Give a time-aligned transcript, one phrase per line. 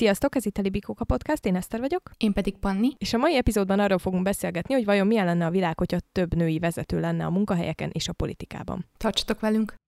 [0.00, 2.10] Sziasztok, ez itt a Libikóka Podcast, én Eszter vagyok.
[2.16, 2.88] Én pedig Panni.
[2.98, 6.34] És a mai epizódban arról fogunk beszélgetni, hogy vajon milyen lenne a világ, hogyha több
[6.34, 8.86] női vezető lenne a munkahelyeken és a politikában.
[8.96, 9.79] Tartsatok velünk!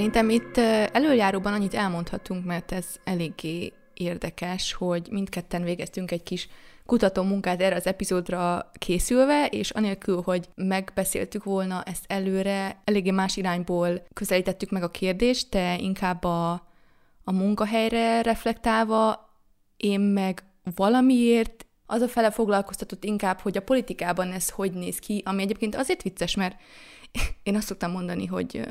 [0.00, 0.56] Szerintem itt
[0.92, 6.48] előjáróban annyit elmondhatunk, mert ez eléggé érdekes, hogy mindketten végeztünk egy kis
[6.86, 13.36] kutató munkát erre az epizódra készülve, és anélkül, hogy megbeszéltük volna ezt előre, eléggé más
[13.36, 16.50] irányból közelítettük meg a kérdést, de inkább a,
[17.24, 19.30] a munkahelyre reflektálva,
[19.76, 20.42] én meg
[20.74, 25.76] valamiért az a fele foglalkoztatott inkább, hogy a politikában ez hogy néz ki, ami egyébként
[25.76, 26.56] azért vicces, mert
[27.42, 28.68] én azt szoktam mondani, hogy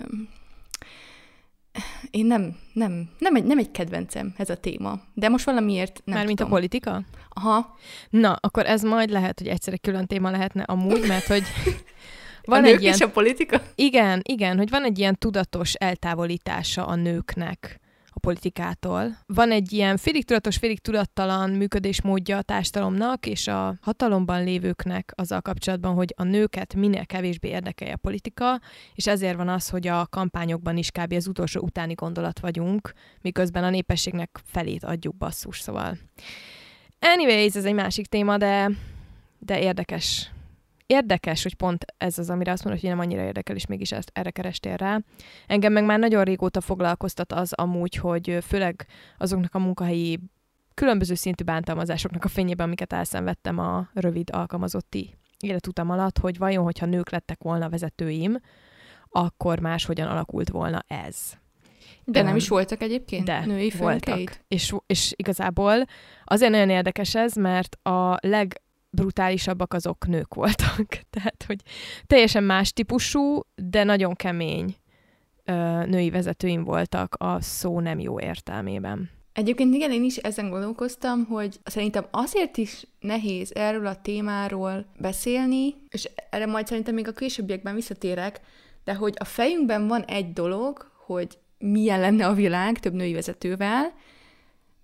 [2.12, 6.16] én nem, nem, nem egy, nem egy kedvencem ez a téma, de most valamiért nem
[6.16, 6.54] Mármint tudom.
[6.54, 7.02] a politika?
[7.30, 7.78] Aha.
[8.10, 11.44] Na, akkor ez majd lehet, hogy egyszer egy külön téma lehetne amúgy, mert hogy
[12.44, 12.98] van a egy ilyen...
[13.00, 13.62] a politika?
[13.76, 17.79] Igen, igen, hogy van egy ilyen tudatos eltávolítása a nőknek
[18.20, 19.18] a politikától.
[19.26, 25.42] Van egy ilyen félig tudatos, félig tudattalan működésmódja a társadalomnak és a hatalomban lévőknek azzal
[25.42, 28.60] kapcsolatban, hogy a nőket minél kevésbé érdekelje a politika,
[28.94, 31.14] és ezért van az, hogy a kampányokban is kb.
[31.14, 35.98] az utolsó utáni gondolat vagyunk, miközben a népességnek felét adjuk basszus, szóval.
[37.00, 38.72] Anyways, ez egy másik téma, de,
[39.40, 40.32] de érdekes
[40.90, 44.12] érdekes, hogy pont ez az, amire azt mondod, hogy nem annyira érdekel, és mégis ezt
[44.14, 45.00] erre kerestél rá.
[45.48, 48.86] Engem meg már nagyon régóta foglalkoztat az amúgy, hogy főleg
[49.18, 50.20] azoknak a munkahelyi
[50.74, 56.86] különböző szintű bántalmazásoknak a fényében, amiket elszenvedtem a rövid alkalmazotti életutam alatt, hogy vajon, hogyha
[56.86, 58.40] nők lettek volna vezetőim,
[59.10, 61.18] akkor máshogyan alakult volna ez.
[62.04, 64.42] De nem is voltak egyébként de női voltak.
[64.48, 65.86] És, és igazából
[66.24, 70.88] azért nagyon érdekes ez, mert a leg brutálisabbak azok nők voltak.
[71.16, 71.62] Tehát, hogy
[72.08, 74.76] teljesen más típusú, de nagyon kemény
[75.44, 79.10] ö, női vezetőim voltak a szó nem jó értelmében.
[79.34, 85.76] Egyébként igen, én is ezen gondolkoztam, hogy szerintem azért is nehéz erről a témáról beszélni,
[85.90, 88.42] és erre majd szerintem még a későbbiekben visszatérek,
[88.84, 93.94] de hogy a fejünkben van egy dolog, hogy milyen lenne a világ több női vezetővel,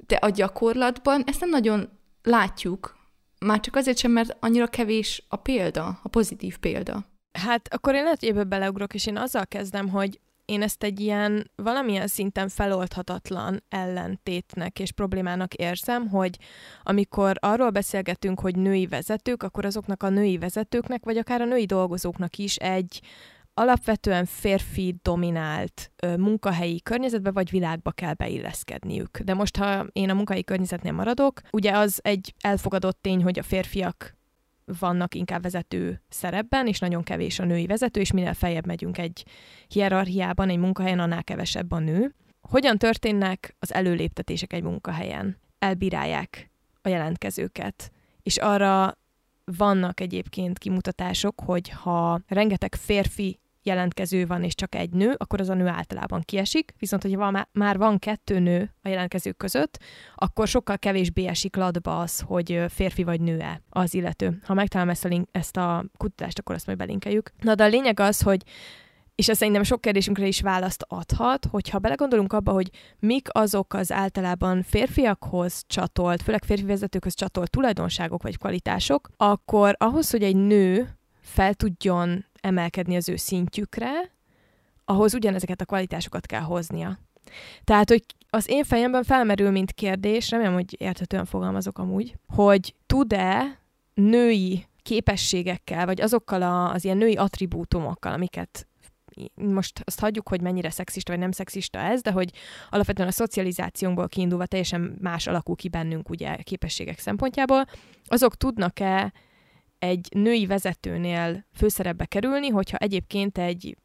[0.07, 1.89] de a gyakorlatban ezt nem nagyon
[2.23, 2.95] látjuk,
[3.39, 7.05] már csak azért sem, mert annyira kevés a példa, a pozitív példa.
[7.39, 10.99] Hát akkor én lehet, hogy ebből beleugrok, és én azzal kezdem, hogy én ezt egy
[10.99, 16.37] ilyen valamilyen szinten feloldhatatlan ellentétnek és problémának érzem, hogy
[16.83, 21.65] amikor arról beszélgetünk, hogy női vezetők, akkor azoknak a női vezetőknek, vagy akár a női
[21.65, 23.01] dolgozóknak is egy
[23.57, 29.19] alapvetően férfi dominált ö, munkahelyi környezetbe vagy világba kell beilleszkedniük.
[29.19, 33.43] De most, ha én a munkahelyi környezetnél maradok, ugye az egy elfogadott tény, hogy a
[33.43, 34.15] férfiak
[34.79, 39.25] vannak inkább vezető szerepben, és nagyon kevés a női vezető, és minél feljebb megyünk egy
[39.67, 42.15] hierarchiában, egy munkahelyen, annál kevesebb a nő.
[42.41, 45.37] Hogyan történnek az előléptetések egy munkahelyen?
[45.59, 46.49] Elbírálják
[46.81, 47.91] a jelentkezőket,
[48.23, 48.97] és arra
[49.43, 55.49] vannak egyébként kimutatások, hogy ha rengeteg férfi jelentkező van, és csak egy nő, akkor az
[55.49, 59.79] a nő általában kiesik, viszont hogyha van, már van kettő nő a jelentkezők között,
[60.15, 64.39] akkor sokkal kevésbé esik ladba az, hogy férfi vagy nő-e az illető.
[64.43, 67.31] Ha megtalálom ezt a, link, ezt a kutatást, akkor azt majd belinkeljük.
[67.41, 68.43] Na de a lényeg az, hogy
[69.15, 73.91] és ez szerintem sok kérdésünkre is választ adhat, hogyha belegondolunk abba, hogy mik azok az
[73.91, 80.97] általában férfiakhoz csatolt, főleg férfi vezetőkhöz csatolt tulajdonságok vagy kvalitások, akkor ahhoz, hogy egy nő
[81.21, 84.11] fel tudjon emelkedni az ő szintjükre,
[84.85, 86.99] ahhoz ugyanezeket a kvalitásokat kell hoznia.
[87.63, 93.59] Tehát, hogy az én fejemben felmerül, mint kérdés, remélem, hogy érthetően fogalmazok amúgy, hogy tud-e
[93.93, 98.67] női képességekkel, vagy azokkal a, az ilyen női attribútumokkal, amiket
[99.35, 102.31] most azt hagyjuk, hogy mennyire szexista vagy nem szexista ez, de hogy
[102.69, 107.65] alapvetően a szocializációnkból kiindulva teljesen más alakul ki bennünk ugye képességek szempontjából,
[108.05, 109.13] azok tudnak-e
[109.85, 113.77] egy női vezetőnél főszerepbe kerülni, hogyha egyébként egy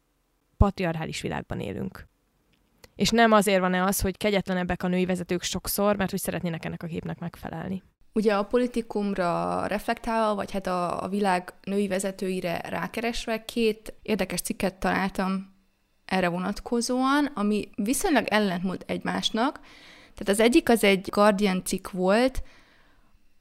[0.57, 2.07] patriarchális világban élünk.
[2.95, 6.83] És nem azért van-e az, hogy kegyetlenebbek a női vezetők sokszor, mert hogy szeretnének ennek
[6.83, 7.83] a képnek megfelelni.
[8.13, 14.75] Ugye a politikumra reflektálva, vagy hát a, a világ női vezetőire rákeresve két érdekes cikket
[14.75, 15.53] találtam
[16.05, 19.59] erre vonatkozóan, ami viszonylag ellentmond egymásnak.
[20.13, 22.43] Tehát az egyik az egy Guardian cikk volt,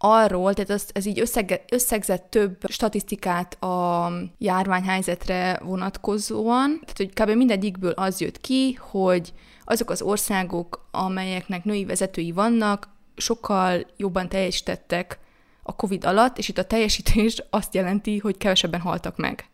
[0.03, 7.37] arról, tehát az, ez így összege, összegzett több statisztikát a járványhelyzetre vonatkozóan, tehát hogy kb.
[7.37, 9.33] mindegyikből az jött ki, hogy
[9.65, 15.19] azok az országok, amelyeknek női vezetői vannak, sokkal jobban teljesítettek
[15.63, 19.49] a COVID alatt, és itt a teljesítés azt jelenti, hogy kevesebben haltak meg.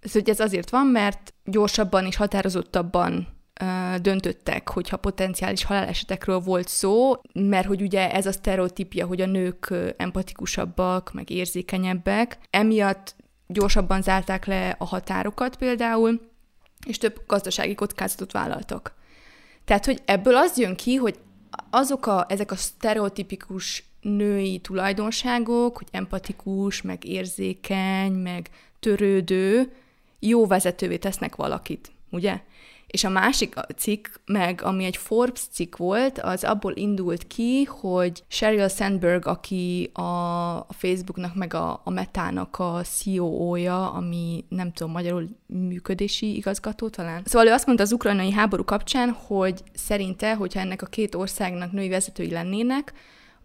[0.00, 3.28] Ez, hogy ez azért van, mert gyorsabban és határozottabban
[4.00, 9.74] döntöttek, hogyha potenciális halálesetekről volt szó, mert hogy ugye ez a sztereotípia, hogy a nők
[9.96, 13.14] empatikusabbak, meg érzékenyebbek, emiatt
[13.46, 16.20] gyorsabban zárták le a határokat például,
[16.86, 18.94] és több gazdasági kockázatot vállaltak.
[19.64, 21.18] Tehát, hogy ebből az jön ki, hogy
[21.70, 29.72] azok a, ezek a sztereotipikus női tulajdonságok, hogy empatikus, meg érzékeny, meg törődő,
[30.18, 32.40] jó vezetővé tesznek valakit, ugye?
[32.90, 38.22] És a másik cikk, meg ami egy Forbes cikk volt, az abból indult ki, hogy
[38.28, 45.28] Sheryl Sandberg, aki a, Facebooknak, meg a, a Metának a CEO-ja, ami nem tudom, magyarul
[45.46, 47.22] működési igazgató talán.
[47.24, 51.72] Szóval ő azt mondta az ukrajnai háború kapcsán, hogy szerinte, hogyha ennek a két országnak
[51.72, 52.92] női vezetői lennének,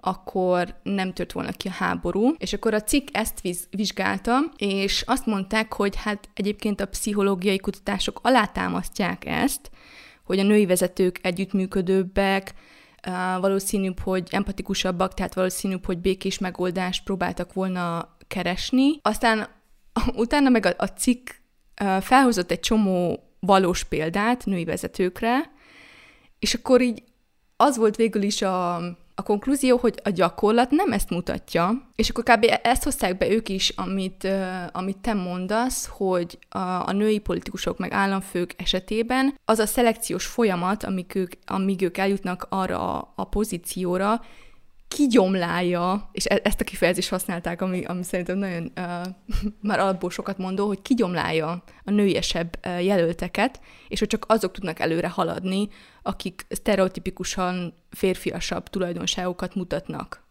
[0.05, 2.33] akkor nem tört volna ki a háború.
[2.37, 7.57] És akkor a cikk ezt viz- vizsgálta, és azt mondták, hogy hát egyébként a pszichológiai
[7.57, 9.69] kutatások alátámasztják ezt,
[10.23, 12.53] hogy a női vezetők együttműködőbbek,
[13.39, 18.99] valószínűbb, hogy empatikusabbak, tehát valószínűbb, hogy békés megoldást próbáltak volna keresni.
[19.01, 19.47] Aztán
[20.15, 21.29] utána meg a, a cikk
[21.99, 25.51] felhozott egy csomó valós példát női vezetőkre,
[26.39, 27.03] és akkor így
[27.57, 28.75] az volt végül is a,
[29.15, 32.45] a konklúzió, hogy a gyakorlat nem ezt mutatja, és akkor kb.
[32.63, 37.77] ezt hozták be ők is, amit, uh, amit te mondasz, hogy a, a női politikusok
[37.77, 43.23] meg államfők esetében az a szelekciós folyamat, amíg ők, amíg ők eljutnak arra a, a
[43.23, 44.21] pozícióra,
[44.87, 49.05] kigyomlálja, és e- ezt a kifejezést használták, ami, ami szerintem nagyon uh,
[49.69, 54.79] már alapból sokat mondó, hogy kigyomlálja a nőiesebb uh, jelölteket, és hogy csak azok tudnak
[54.79, 55.67] előre haladni,
[56.01, 60.23] akik sztereotipikusan férfiasabb tulajdonságokat mutatnak.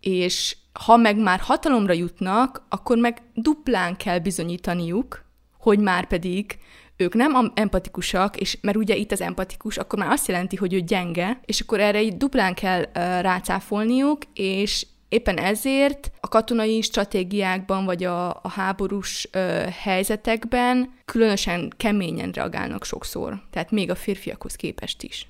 [0.00, 5.24] És ha meg már hatalomra jutnak, akkor meg duplán kell bizonyítaniuk,
[5.58, 6.58] hogy már pedig
[6.96, 10.80] ők nem empatikusak, és mert ugye itt az empatikus, akkor már azt jelenti, hogy ő
[10.80, 17.84] gyenge, és akkor erre így duplán kell uh, rácáfolniuk, és éppen ezért a katonai stratégiákban,
[17.84, 25.02] vagy a, a háborús uh, helyzetekben különösen keményen reagálnak sokszor, tehát még a férfiakhoz képest
[25.02, 25.28] is.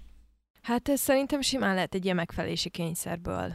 [0.62, 3.52] Hát ez szerintem simán lehet egy ilyen megfelelési kényszerből.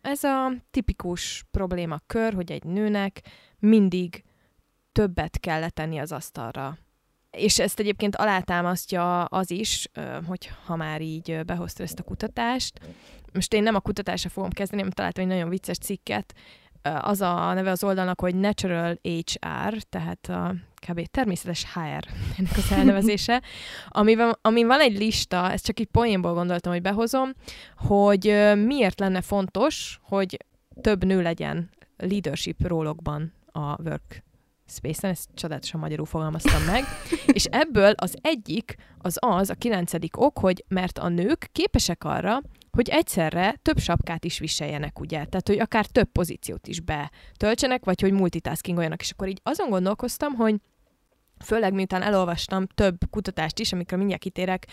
[0.00, 3.20] Ez a tipikus problémakör, hogy egy nőnek
[3.58, 4.24] mindig
[4.92, 6.78] többet kell letenni az asztalra
[7.30, 9.88] és ezt egyébként alátámasztja az is,
[10.26, 12.80] hogy ha már így behozta ezt a kutatást.
[13.32, 16.34] Most én nem a kutatásra fogom kezdeni, mert találtam egy nagyon vicces cikket.
[16.82, 20.54] Az a neve az oldalnak, hogy Natural HR, tehát a
[20.88, 21.06] kb.
[21.06, 22.04] természetes HR
[22.38, 23.42] ennek az elnevezése,
[23.88, 27.32] amiben, amin van egy lista, ezt csak így poénból gondoltam, hogy behozom,
[27.76, 28.24] hogy
[28.64, 30.44] miért lenne fontos, hogy
[30.80, 34.22] több nő legyen leadership rólokban a work
[34.70, 36.84] Space-en, ezt csodálatosan magyarul fogalmaztam meg,
[37.38, 42.40] és ebből az egyik az az, a kilencedik ok, hogy mert a nők képesek arra,
[42.70, 45.24] hogy egyszerre több sapkát is viseljenek, ugye?
[45.24, 49.00] Tehát, hogy akár több pozíciót is betöltsenek, vagy hogy multitaskingoljanak.
[49.00, 50.54] És akkor így azon gondolkoztam, hogy
[51.44, 54.66] főleg miután elolvastam több kutatást is, amikre mindjárt kitérek,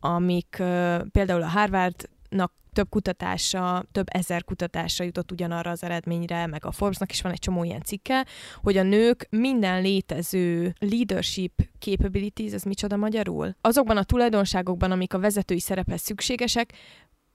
[0.00, 6.64] amik uh, például a Harvardnak több kutatása, több ezer kutatása jutott ugyanarra az eredményre, meg
[6.64, 8.26] a Forbesnak is van egy csomó ilyen cikke,
[8.62, 13.54] hogy a nők minden létező leadership capabilities, ez micsoda magyarul?
[13.60, 16.72] Azokban a tulajdonságokban, amik a vezetői szerephez szükségesek,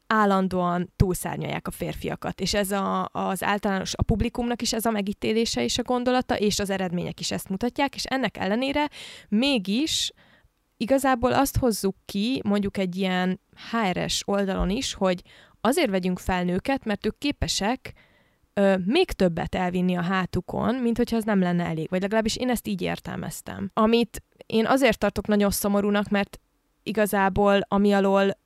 [0.08, 2.42] állandóan túlszárnyalják a férfiakat.
[2.42, 6.60] És ez a, az általános, a publikumnak is ez a megítélése és a gondolata, és
[6.60, 8.90] az eredmények is ezt mutatják, és ennek ellenére
[9.30, 10.12] mégis
[10.82, 13.40] igazából azt hozzuk ki, mondjuk egy ilyen
[13.72, 15.22] HRS oldalon is, hogy
[15.62, 17.94] azért vegyünk fel nőket, mert ők képesek
[18.54, 21.90] ö, még többet elvinni a hátukon, mint hogyha ez nem lenne elég.
[21.90, 23.70] Vagy legalábbis én ezt így értelmeztem.
[23.74, 26.40] Amit én azért tartok nagyon szomorúnak, mert
[26.84, 28.38] igazából ami alól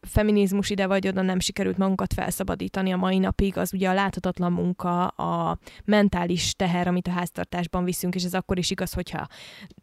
[0.00, 4.52] feminizmus ide vagy oda nem sikerült magunkat felszabadítani a mai napig, az ugye a láthatatlan
[4.52, 9.26] munka, a mentális teher, amit a háztartásban viszünk, és ez akkor is igaz, hogyha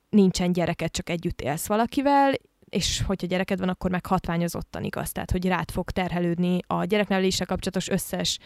[0.10, 2.34] nincsen gyereket, csak együtt élsz valakivel,
[2.70, 7.46] és hogyha gyereked van, akkor meg hatványozottan igaz, tehát hogy rád fog terhelődni a gyerekneveléssel
[7.46, 8.40] kapcsolatos összes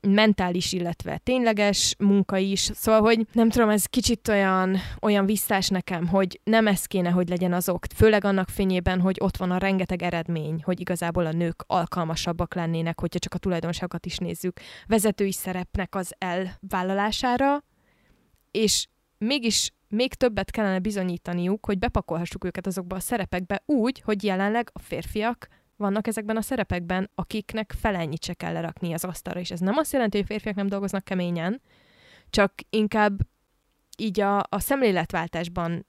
[0.00, 2.60] mentális, illetve tényleges munka is.
[2.60, 7.28] Szóval, hogy nem tudom, ez kicsit olyan, olyan visszás nekem, hogy nem ez kéne, hogy
[7.28, 7.84] legyen az ok.
[7.94, 13.00] Főleg annak fényében, hogy ott van a rengeteg eredmény, hogy igazából a nők alkalmasabbak lennének,
[13.00, 17.64] hogyha csak a tulajdonságokat is nézzük, vezetői szerepnek az elvállalására,
[18.50, 18.86] és
[19.18, 24.78] mégis még többet kellene bizonyítaniuk, hogy bepakolhassuk őket azokba a szerepekbe úgy, hogy jelenleg a
[24.78, 29.76] férfiak vannak ezekben a szerepekben, akiknek felennyit se kell lerakni az asztalra, és ez nem
[29.76, 31.60] azt jelenti, hogy férfiak nem dolgoznak keményen,
[32.30, 33.18] csak inkább
[33.96, 35.86] így a, a szemléletváltásban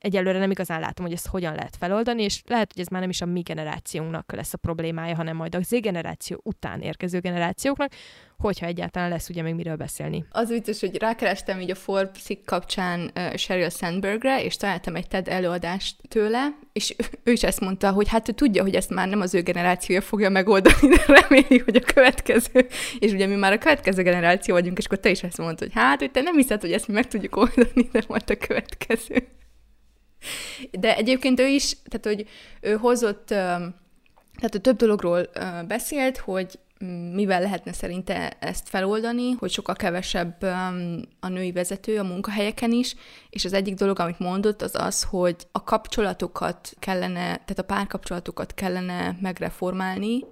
[0.00, 3.10] egyelőre nem igazán látom, hogy ezt hogyan lehet feloldani, és lehet, hogy ez már nem
[3.10, 7.92] is a mi generációnknak lesz a problémája, hanem majd a Z generáció után érkező generációknak,
[8.38, 10.24] hogyha egyáltalán lesz ugye még miről beszélni.
[10.30, 15.28] Az vicces, hogy rákerestem így a Forbes kapcsán uh, Sheryl Sandbergre, és találtam egy TED
[15.28, 19.20] előadást tőle, és ő is ezt mondta, hogy hát ő tudja, hogy ezt már nem
[19.20, 22.66] az ő generációja fogja megoldani, de reméli, hogy a következő,
[22.98, 25.82] és ugye mi már a következő generáció vagyunk, és akkor te is ezt mondtad, hogy
[25.82, 29.26] hát, hogy te nem hiszed, hogy ezt mi meg tudjuk oldani, de majd a következő.
[30.70, 32.28] De egyébként ő is, tehát hogy
[32.60, 35.30] ő hozott, tehát ő több dologról
[35.66, 36.58] beszélt, hogy
[37.12, 40.42] mivel lehetne szerinte ezt feloldani, hogy sokkal kevesebb
[41.20, 42.94] a női vezető a munkahelyeken is,
[43.30, 48.54] és az egyik dolog, amit mondott, az az, hogy a kapcsolatokat kellene, tehát a párkapcsolatokat
[48.54, 50.24] kellene megreformálni,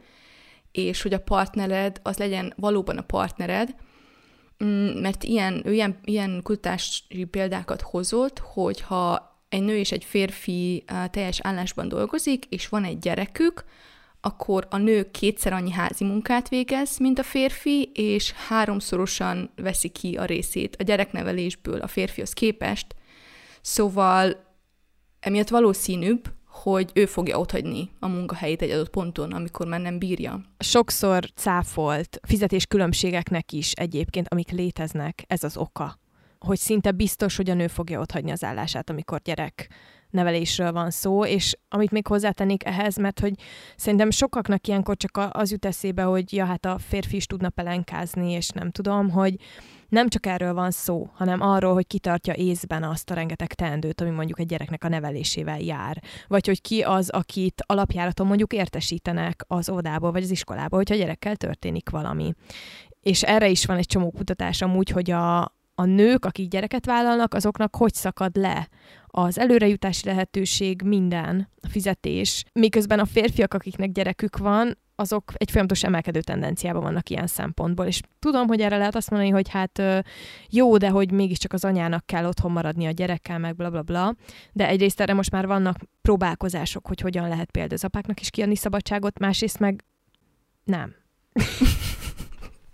[0.73, 3.75] és hogy a partnered az legyen valóban a partnered,
[4.64, 10.84] mm, mert ilyen, ilyen, ilyen kutatási példákat hozott, hogy ha egy nő és egy férfi
[11.10, 13.64] teljes állásban dolgozik, és van egy gyerekük,
[14.20, 20.16] akkor a nő kétszer annyi házi munkát végez, mint a férfi, és háromszorosan veszi ki
[20.16, 22.94] a részét a gyereknevelésből a férfihoz képest.
[23.60, 24.46] Szóval
[25.20, 30.40] emiatt valószínűbb, hogy ő fogja otthagyni a munkahelyét egy adott ponton, amikor már nem bírja.
[30.58, 35.98] Sokszor cáfolt fizetéskülönbségeknek is egyébként, amik léteznek, ez az oka
[36.38, 39.68] hogy szinte biztos, hogy a nő fogja otthagyni az állását, amikor gyerek
[40.11, 43.35] nevelésről van szó, és amit még hozzátennék ehhez, mert hogy
[43.76, 48.30] szerintem sokaknak ilyenkor csak az jut eszébe, hogy ja, hát a férfi is tudna pelenkázni,
[48.30, 49.35] és nem tudom, hogy
[49.88, 54.11] nem csak erről van szó, hanem arról, hogy kitartja észben azt a rengeteg teendőt, ami
[54.11, 56.02] mondjuk egy gyereknek a nevelésével jár.
[56.26, 60.99] Vagy hogy ki az, akit alapjáraton mondjuk értesítenek az óvodából vagy az iskolából, hogyha a
[60.99, 62.33] gyerekkel történik valami.
[63.00, 67.35] És erre is van egy csomó kutatás amúgy, hogy a, a nők, akik gyereket vállalnak,
[67.35, 68.68] azoknak hogy szakad le
[69.06, 75.82] az előrejutási lehetőség, minden, a fizetés, miközben a férfiak, akiknek gyerekük van, azok egy folyamatos
[75.82, 77.87] emelkedő tendenciában vannak ilyen szempontból.
[77.87, 79.82] És tudom, hogy erre lehet azt mondani, hogy hát
[80.49, 84.14] jó, de hogy mégiscsak az anyának kell otthon maradni a gyerekkel, meg bla bla bla.
[84.52, 88.56] De egyrészt erre most már vannak próbálkozások, hogy hogyan lehet például az apáknak is kiadni
[88.56, 89.85] szabadságot, másrészt meg
[90.64, 90.94] nem.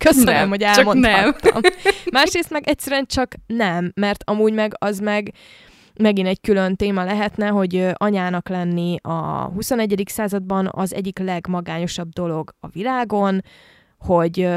[0.05, 1.61] Köszönöm, nem, hogy elmondhattam.
[1.61, 1.73] Nem.
[2.11, 5.33] Másrészt meg egyszerűen csak nem, mert amúgy meg az meg
[5.99, 10.03] megint egy külön téma lehetne, hogy anyának lenni a 21.
[10.05, 13.41] században az egyik legmagányosabb dolog a világon,
[13.97, 14.49] hogy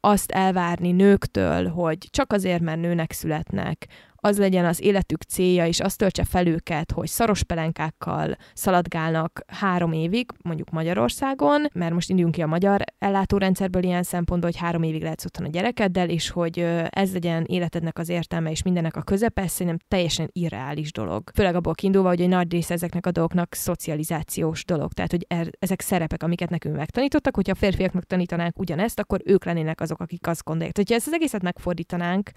[0.00, 3.86] azt elvárni nőktől, hogy csak azért, mert nőnek születnek,
[4.24, 9.92] az legyen az életük célja, és azt töltse fel őket, hogy szaros pelenkákkal szaladgálnak három
[9.92, 15.02] évig, mondjuk Magyarországon, mert most induljunk ki a magyar ellátórendszerből ilyen szempontból, hogy három évig
[15.02, 19.46] lehetsz otthon a gyerekeddel, és hogy ez legyen életednek az értelme és mindennek a közepe,
[19.46, 21.30] szerintem teljesen irreális dolog.
[21.34, 24.92] Főleg abból kiindulva, hogy egy nagy része ezeknek a dolgoknak szocializációs dolog.
[24.92, 29.44] Tehát, hogy er, ezek szerepek, amiket nekünk megtanítottak, hogyha a férfiaknak tanítanánk ugyanezt, akkor ők
[29.44, 30.76] lennének azok, akik azt gondolják.
[30.76, 32.30] Hogyha ezt az egészet megfordítanánk,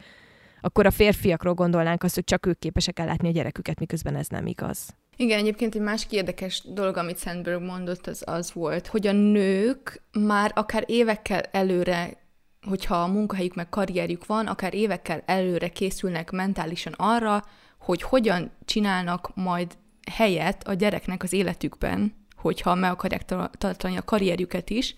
[0.62, 4.46] akkor a férfiakról gondolnánk azt, hogy csak ők képesek ellátni a gyereküket, miközben ez nem
[4.46, 4.96] igaz.
[5.18, 10.02] Igen, egyébként egy másik érdekes dolog, amit Sandberg mondott, az az volt, hogy a nők
[10.12, 12.24] már akár évekkel előre
[12.66, 17.44] hogyha a munkahelyük meg karrierjük van, akár évekkel előre készülnek mentálisan arra,
[17.80, 19.78] hogy hogyan csinálnak majd
[20.12, 23.26] helyet a gyereknek az életükben, hogyha meg akarják
[23.58, 24.96] tartani a karrierjüket is,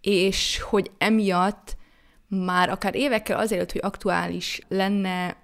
[0.00, 1.76] és hogy emiatt
[2.28, 5.36] már akár évekkel azért, hogy aktuális lenne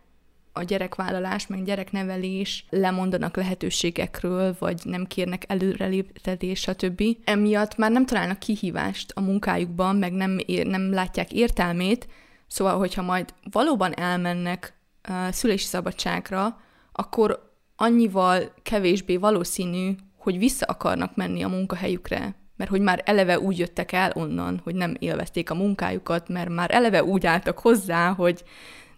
[0.52, 7.02] a gyerekvállalás, meg gyereknevelés, lemondanak lehetőségekről, vagy nem kérnek előreléptetés, stb.
[7.24, 12.08] Emiatt már nem találnak kihívást a munkájukban, meg nem, ér, nem látják értelmét,
[12.46, 14.74] szóval, hogyha majd valóban elmennek
[15.08, 16.60] uh, szülési szabadságra,
[16.92, 23.58] akkor annyival kevésbé valószínű, hogy vissza akarnak menni a munkahelyükre, mert hogy már eleve úgy
[23.58, 28.44] jöttek el onnan, hogy nem élvezték a munkájukat, mert már eleve úgy álltak hozzá, hogy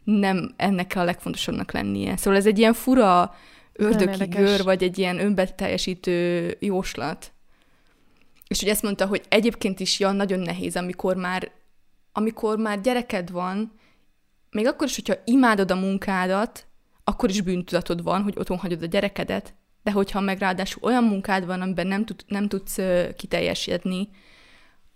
[0.05, 2.17] nem ennek kell a legfontosabbnak lennie.
[2.17, 3.35] Szóval ez egy ilyen fura
[3.73, 7.33] ördögi gör, vagy egy ilyen önbeteljesítő jóslat.
[8.49, 11.51] És hogy ezt mondta, hogy egyébként is ja, nagyon nehéz, amikor már
[12.17, 13.73] amikor már gyereked van,
[14.51, 16.67] még akkor is, hogyha imádod a munkádat,
[17.05, 19.55] akkor is bűntudatod van, hogy otthon hagyod a gyerekedet,
[19.87, 22.79] de hogyha meg ráadásul olyan munkád van, amiben nem, tud, nem tudsz
[23.17, 24.09] kiteljesedni,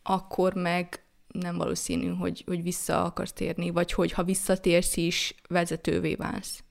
[0.02, 6.14] akkor meg nem valószínű, hogy, hogy vissza akarsz térni, vagy hogy ha visszatérsz is, vezetővé
[6.14, 6.64] válsz.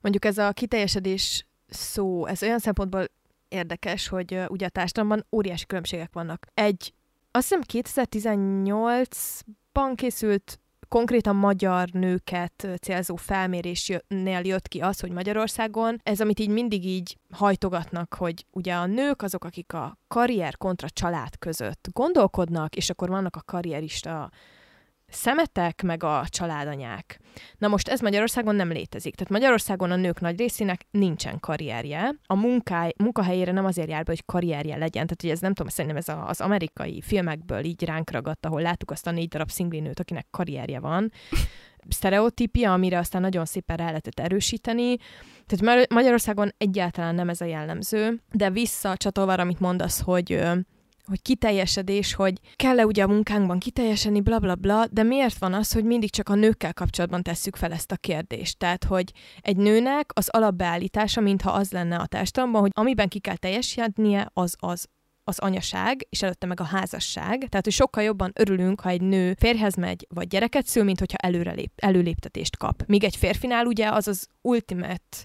[0.00, 3.04] Mondjuk ez a kiteljesedés szó, ez olyan szempontból
[3.48, 6.46] érdekes, hogy ugye a társadalomban óriási különbségek vannak.
[6.54, 6.94] Egy,
[7.30, 16.00] azt hiszem 2018-ban készült konkrétan magyar nőket célzó felmérésnél jött ki az, hogy Magyarországon.
[16.02, 20.88] Ez, amit így mindig így hajtogatnak, hogy ugye a nők azok, akik a karrier kontra
[20.90, 24.30] család között gondolkodnak, és akkor vannak a karrierista
[25.16, 27.20] szemetek, meg a családanyák.
[27.58, 29.14] Na most ez Magyarországon nem létezik.
[29.14, 32.14] Tehát Magyarországon a nők nagy részének nincsen karrierje.
[32.26, 35.06] A munkáj, munkahelyére nem azért jár be, hogy karrierje legyen.
[35.06, 38.90] Tehát hogy ez nem tudom, szerintem ez az amerikai filmekből így ránk ragadt, ahol láttuk
[38.90, 41.12] azt a négy darab szinglinőt, akinek karrierje van.
[41.88, 44.96] Sztereotípia, amire aztán nagyon szépen rá lehetett erősíteni.
[45.46, 50.42] Tehát Magyarországon egyáltalán nem ez a jellemző, de vissza csatolva, amit mondasz, hogy
[51.06, 55.72] hogy kiteljesedés, hogy kell-e ugye a munkánkban kiteljesedni, bla bla bla, de miért van az,
[55.72, 58.58] hogy mindig csak a nőkkel kapcsolatban tesszük fel ezt a kérdést?
[58.58, 63.36] Tehát, hogy egy nőnek az alapbeállítása, mintha az lenne a társadalomban, hogy amiben ki kell
[63.36, 64.86] teljesednie, az az
[65.28, 67.38] az anyaság, és előtte meg a házasság.
[67.48, 71.18] Tehát, hogy sokkal jobban örülünk, ha egy nő férhez megy, vagy gyereket szül, mint hogyha
[71.18, 72.82] előre lép, előléptetést kap.
[72.86, 75.16] Míg egy férfinál ugye az az ultimate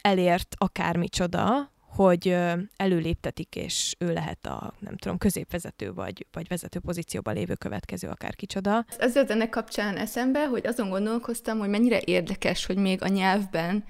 [0.00, 2.36] elért akármicsoda, hogy
[2.76, 8.34] előléptetik, és ő lehet a, nem tudom, középvezető vagy, vagy vezető pozícióban lévő következő, akár
[8.34, 8.84] kicsoda.
[9.14, 13.84] Jött ennek kapcsán eszembe, hogy azon gondolkoztam, hogy mennyire érdekes, hogy még a nyelvben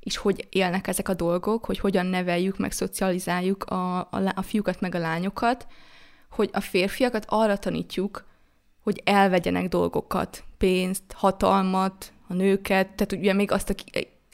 [0.00, 4.80] is hogy élnek ezek a dolgok, hogy hogyan neveljük, meg szocializáljuk a, a, a fiúkat,
[4.80, 5.66] meg a lányokat,
[6.30, 8.26] hogy a férfiakat arra tanítjuk,
[8.80, 13.74] hogy elvegyenek dolgokat, pénzt, hatalmat, a nőket, tehát ugye még azt a,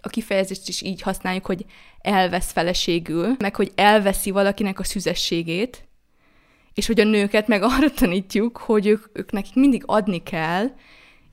[0.02, 1.64] a kifejezést is így használjuk, hogy
[2.00, 5.88] elvesz feleségül, meg hogy elveszi valakinek a szüzességét,
[6.74, 10.66] és hogy a nőket meg arra tanítjuk, hogy ők, ők nekik mindig adni kell,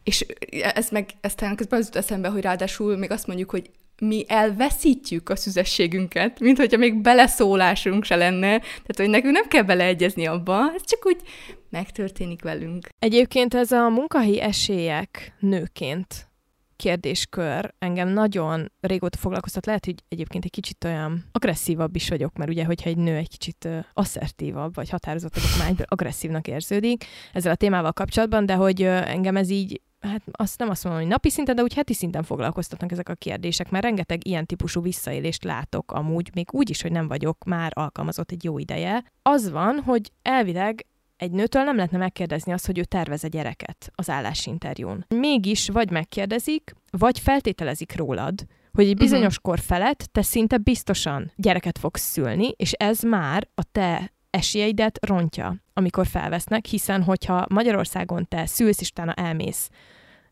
[0.04, 3.70] és ez meg, ez talán közben az jut eszembe, hogy ráadásul még azt mondjuk, hogy
[4.02, 9.64] mi elveszítjük a szüzességünket, mint hogyha még beleszólásunk se lenne, tehát hogy nekünk nem kell
[9.64, 11.22] beleegyezni abba, ez csak úgy
[11.70, 12.88] megtörténik velünk.
[13.00, 16.28] Egyébként ez a munkahelyi esélyek nőként
[16.76, 19.66] kérdéskör engem nagyon régóta foglalkoztat.
[19.66, 23.30] Lehet, hogy egyébként egy kicsit olyan agresszívabb is vagyok, mert ugye, hogyha egy nő egy
[23.30, 29.36] kicsit asszertívabb, vagy határozottabb, akkor már agresszívnak érződik ezzel a témával kapcsolatban, de hogy engem
[29.36, 32.92] ez így hát azt nem azt mondom, hogy napi szinten, de úgy heti szinten foglalkoztatnak
[32.92, 37.08] ezek a kérdések, mert rengeteg ilyen típusú visszaélést látok amúgy, még úgy is, hogy nem
[37.08, 39.04] vagyok már alkalmazott egy jó ideje.
[39.22, 40.86] Az van, hogy elvileg
[41.18, 45.06] egy nőtől nem lehetne megkérdezni azt, hogy ő tervez a gyereket az állásinterjún.
[45.08, 49.44] Mégis vagy megkérdezik, vagy feltételezik rólad, hogy egy bizonyos uh-huh.
[49.44, 55.56] kor felett te szinte biztosan gyereket fogsz szülni, és ez már a te esélyeidet rontja,
[55.74, 59.70] amikor felvesznek, hiszen hogyha Magyarországon te szülsz, és utána elmész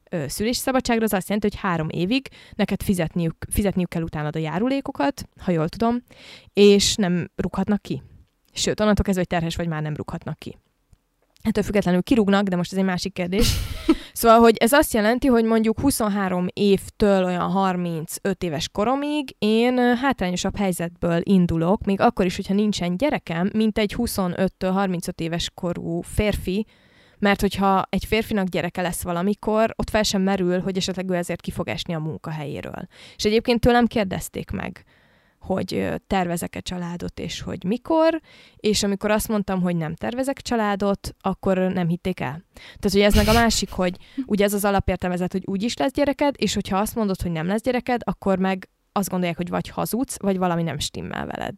[0.09, 4.37] ö, szülési szabadságra, az azt jelenti, hogy három évig neked fizetniük, fizetniük kell utána a
[4.37, 6.03] járulékokat, ha jól tudom,
[6.53, 8.01] és nem rúghatnak ki.
[8.53, 10.57] Sőt, onnantól kezdve, hogy terhes vagy, már nem rúghatnak ki.
[11.43, 13.53] Ettől függetlenül kirúgnak, de most ez egy másik kérdés.
[14.15, 20.57] Szóval, hogy ez azt jelenti, hogy mondjuk 23 évtől olyan 35 éves koromig én hátrányosabb
[20.57, 26.65] helyzetből indulok, még akkor is, hogyha nincsen gyerekem, mint egy 25-től 35 éves korú férfi,
[27.19, 31.41] mert hogyha egy férfinak gyereke lesz valamikor, ott fel sem merül, hogy esetleg ő ezért
[31.41, 32.87] ki fog esni a munkahelyéről.
[33.15, 34.83] És egyébként tőlem kérdezték meg,
[35.45, 38.21] hogy tervezek-e családot, és hogy mikor,
[38.55, 42.43] és amikor azt mondtam, hogy nem tervezek családot, akkor nem hitték el.
[42.53, 45.91] Tehát, hogy ez meg a másik, hogy ugye ez az alapértelmezet, hogy úgy is lesz
[45.91, 49.69] gyereked, és hogyha azt mondod, hogy nem lesz gyereked, akkor meg azt gondolják, hogy vagy
[49.69, 51.53] hazudsz, vagy valami nem stimmel veled.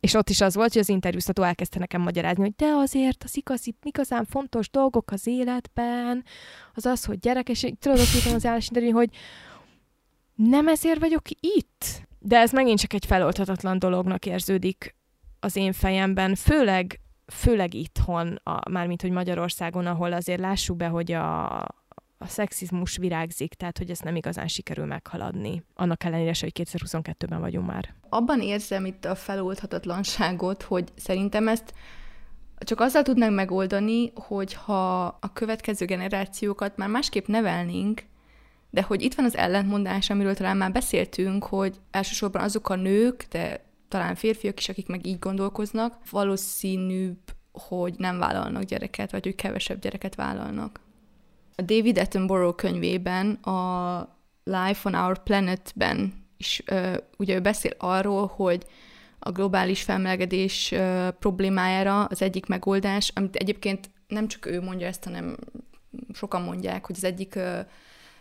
[0.00, 3.36] És ott is az volt, hogy az interjúztató elkezdte nekem magyarázni, hogy de azért az
[3.36, 6.24] igazi, igazán fontos dolgok az életben,
[6.74, 9.10] az az, hogy gyerek, és tudod, hogy az állásinterjú, hogy
[10.34, 12.06] nem ezért vagyok itt.
[12.26, 14.94] De ez megint csak egy feloldhatatlan dolognak érződik
[15.40, 21.12] az én fejemben, főleg, főleg itthon, a, mármint hogy Magyarországon, ahol azért lássuk be, hogy
[21.12, 21.58] a,
[22.18, 25.62] a szexizmus virágzik, tehát hogy ezt nem igazán sikerül meghaladni.
[25.74, 27.94] Annak ellenére, hogy 2022-ben vagyunk már.
[28.08, 31.74] Abban érzem itt a feloldhatatlanságot, hogy szerintem ezt
[32.58, 38.02] csak azzal tudnánk megoldani, hogyha a következő generációkat már másképp nevelnénk,
[38.76, 43.26] de hogy itt van az ellentmondás, amiről talán már beszéltünk, hogy elsősorban azok a nők,
[43.30, 47.18] de talán férfiak is, akik meg így gondolkoznak, valószínűbb,
[47.52, 50.80] hogy nem vállalnak gyereket, vagy hogy kevesebb gyereket vállalnak.
[51.54, 58.32] A David Attenborough könyvében, a Life on Our Planet-ben is uh, ugye ő beszél arról,
[58.34, 58.64] hogy
[59.18, 65.04] a globális felmelegedés uh, problémájára az egyik megoldás, amit egyébként nem csak ő mondja ezt,
[65.04, 65.36] hanem
[66.12, 67.66] sokan mondják, hogy az egyik uh,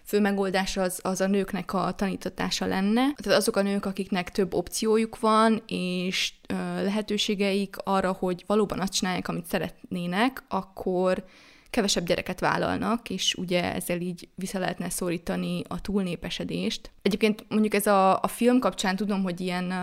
[0.06, 3.14] fő megoldás az, az a nőknek a tanítatása lenne.
[3.14, 8.94] Tehát azok a nők, akiknek több opciójuk van, és ö, lehetőségeik arra, hogy valóban azt
[8.94, 11.26] csinálják, amit szeretnének, akkor
[11.70, 16.92] kevesebb gyereket vállalnak, és ugye ezzel így vissza lehetne szorítani a túlnépesedést.
[17.02, 19.74] Egyébként mondjuk ez a, a film kapcsán tudom, hogy ilyen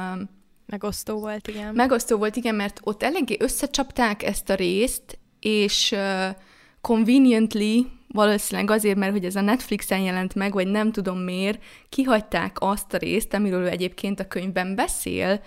[0.66, 1.74] Megosztó volt, igen.
[1.74, 6.36] Megosztó volt, igen, mert ott eléggé összecsapták ezt a részt, és uh,
[6.80, 7.78] conveniently
[8.12, 12.94] valószínűleg azért, mert hogy ez a Netflixen jelent meg, vagy nem tudom miért, kihagyták azt
[12.94, 15.40] a részt, amiről ő egyébként a könyvben beszél,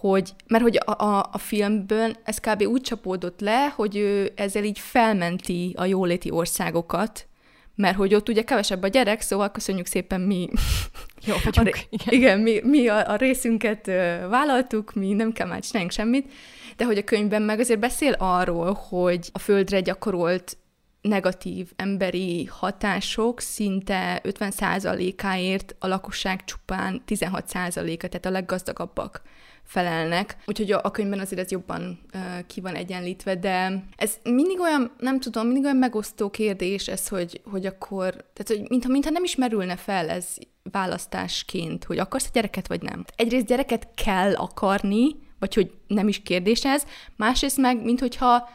[0.00, 2.62] hogy, mert hogy a, a, a filmből ez kb.
[2.62, 7.26] úgy csapódott le, hogy ő ezzel így felmenti a jóléti országokat,
[7.74, 10.48] mert hogy ott ugye kevesebb a gyerek, szóval köszönjük szépen mi.
[11.26, 12.14] Jó, vagyunk, a, igen.
[12.14, 13.86] igen, mi, mi a, a részünket
[14.28, 16.32] vállaltuk, mi nem kell már csináljunk semmit,
[16.76, 20.56] de hogy a könyvben meg azért beszél arról, hogy a földre gyakorolt
[21.00, 29.22] negatív emberi hatások szinte 50%-áért a lakosság csupán 16%-a, tehát a leggazdagabbak
[29.62, 30.36] felelnek.
[30.46, 34.90] Úgyhogy a, a könyvben azért ez jobban uh, ki van egyenlítve, de ez mindig olyan,
[34.98, 39.24] nem tudom, mindig olyan megosztó kérdés ez, hogy, hogy akkor, tehát hogy mintha, mintha nem
[39.24, 40.26] is merülne fel ez
[40.70, 43.04] választásként, hogy akarsz a gyereket, vagy nem.
[43.16, 46.84] Egyrészt gyereket kell akarni, vagy hogy nem is kérdés ez,
[47.16, 48.48] másrészt meg, mint hogyha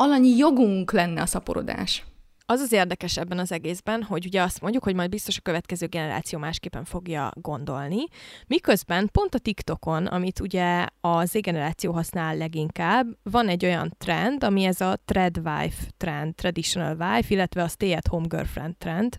[0.00, 2.02] alanyi jogunk lenne a szaporodás.
[2.50, 5.86] Az az érdekes ebben az egészben, hogy ugye azt mondjuk, hogy majd biztos a következő
[5.86, 8.04] generáció másképpen fogja gondolni,
[8.46, 14.44] miközben pont a TikTokon, amit ugye a Z generáció használ leginkább, van egy olyan trend,
[14.44, 19.16] ami ez a thread wife trend, traditional wife, illetve a stay at home girlfriend trend.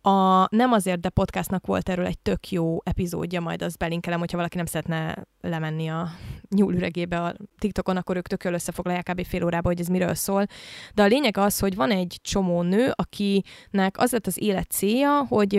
[0.00, 4.36] A Nem azért, de podcastnak volt erről egy tök jó epizódja, majd azt belinkelem, hogyha
[4.36, 6.08] valaki nem szeretne lemenni a
[6.48, 9.26] nyúlüregébe a TikTokon, akkor ők tök jól összefoglalják kb.
[9.26, 10.46] fél órába, hogy ez miről szól.
[10.94, 15.24] De a lényeg az, hogy van egy csomó nő, akinek az lett az élet célja,
[15.28, 15.54] hogy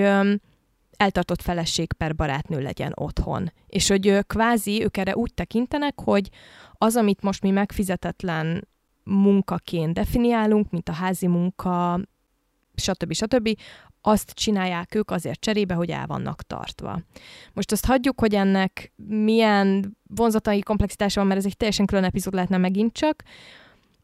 [0.98, 3.52] eltartott feleség per barátnő legyen otthon.
[3.68, 6.30] És hogy kvázi ők erre úgy tekintenek, hogy
[6.74, 8.68] az, amit most mi megfizetetlen
[9.04, 12.00] munkaként definiálunk, mint a házi munka,
[12.76, 13.14] stb.
[13.14, 13.58] stb.,
[14.02, 17.02] azt csinálják ők azért cserébe, hogy el vannak tartva.
[17.54, 22.34] Most azt hagyjuk, hogy ennek milyen vonzatai komplexitása van, mert ez egy teljesen külön epizód
[22.34, 23.24] lehetne megint csak,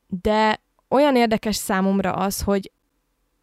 [0.08, 2.72] de olyan érdekes számomra az, hogy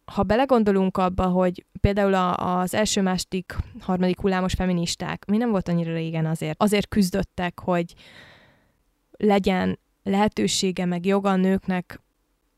[0.09, 5.67] ha belegondolunk abba, hogy például a, az első, második, harmadik hullámos feministák, mi nem volt
[5.67, 7.93] annyira régen azért, azért küzdöttek, hogy
[9.11, 12.01] legyen lehetősége meg joga a nőknek,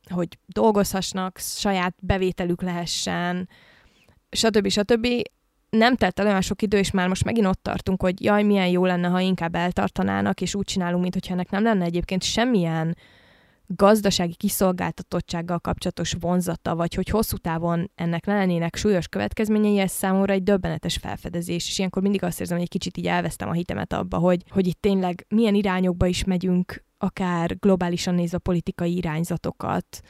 [0.09, 3.49] hogy dolgozhassanak, saját bevételük lehessen,
[4.31, 4.67] stb.
[4.67, 5.07] stb.
[5.69, 8.67] Nem telt el olyan sok idő, és már most megint ott tartunk, hogy jaj, milyen
[8.67, 12.95] jó lenne, ha inkább eltartanának, és úgy csinálunk, mintha ennek nem lenne egyébként semmilyen
[13.75, 20.43] gazdasági kiszolgáltatottsággal kapcsolatos vonzata, vagy hogy hosszú távon ennek lennének súlyos következményei, ez számomra egy
[20.43, 24.17] döbbenetes felfedezés, és ilyenkor mindig azt érzem, hogy egy kicsit így elvesztem a hitemet abba,
[24.17, 30.01] hogy, hogy itt tényleg milyen irányokba is megyünk, akár globálisan nézve politikai irányzatokat,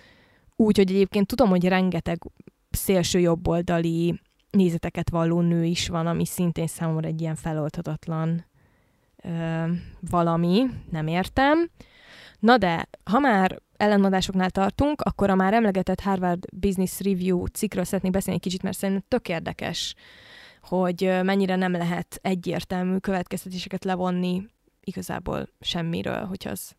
[0.55, 2.21] úgy, hogy egyébként tudom, hogy rengeteg
[2.69, 4.19] szélső jobboldali
[4.49, 8.45] nézeteket valló nő is van, ami szintén számomra egy ilyen feloldhatatlan
[9.23, 9.63] ö,
[10.09, 11.69] valami, nem értem.
[12.41, 18.11] Na de, ha már ellenmondásoknál tartunk, akkor a már emlegetett Harvard Business Review cikkről szeretnék
[18.11, 19.95] beszélni egy kicsit, mert szerintem tök érdekes,
[20.61, 24.47] hogy mennyire nem lehet egyértelmű következtetéseket levonni
[24.83, 26.75] igazából semmiről, hogy az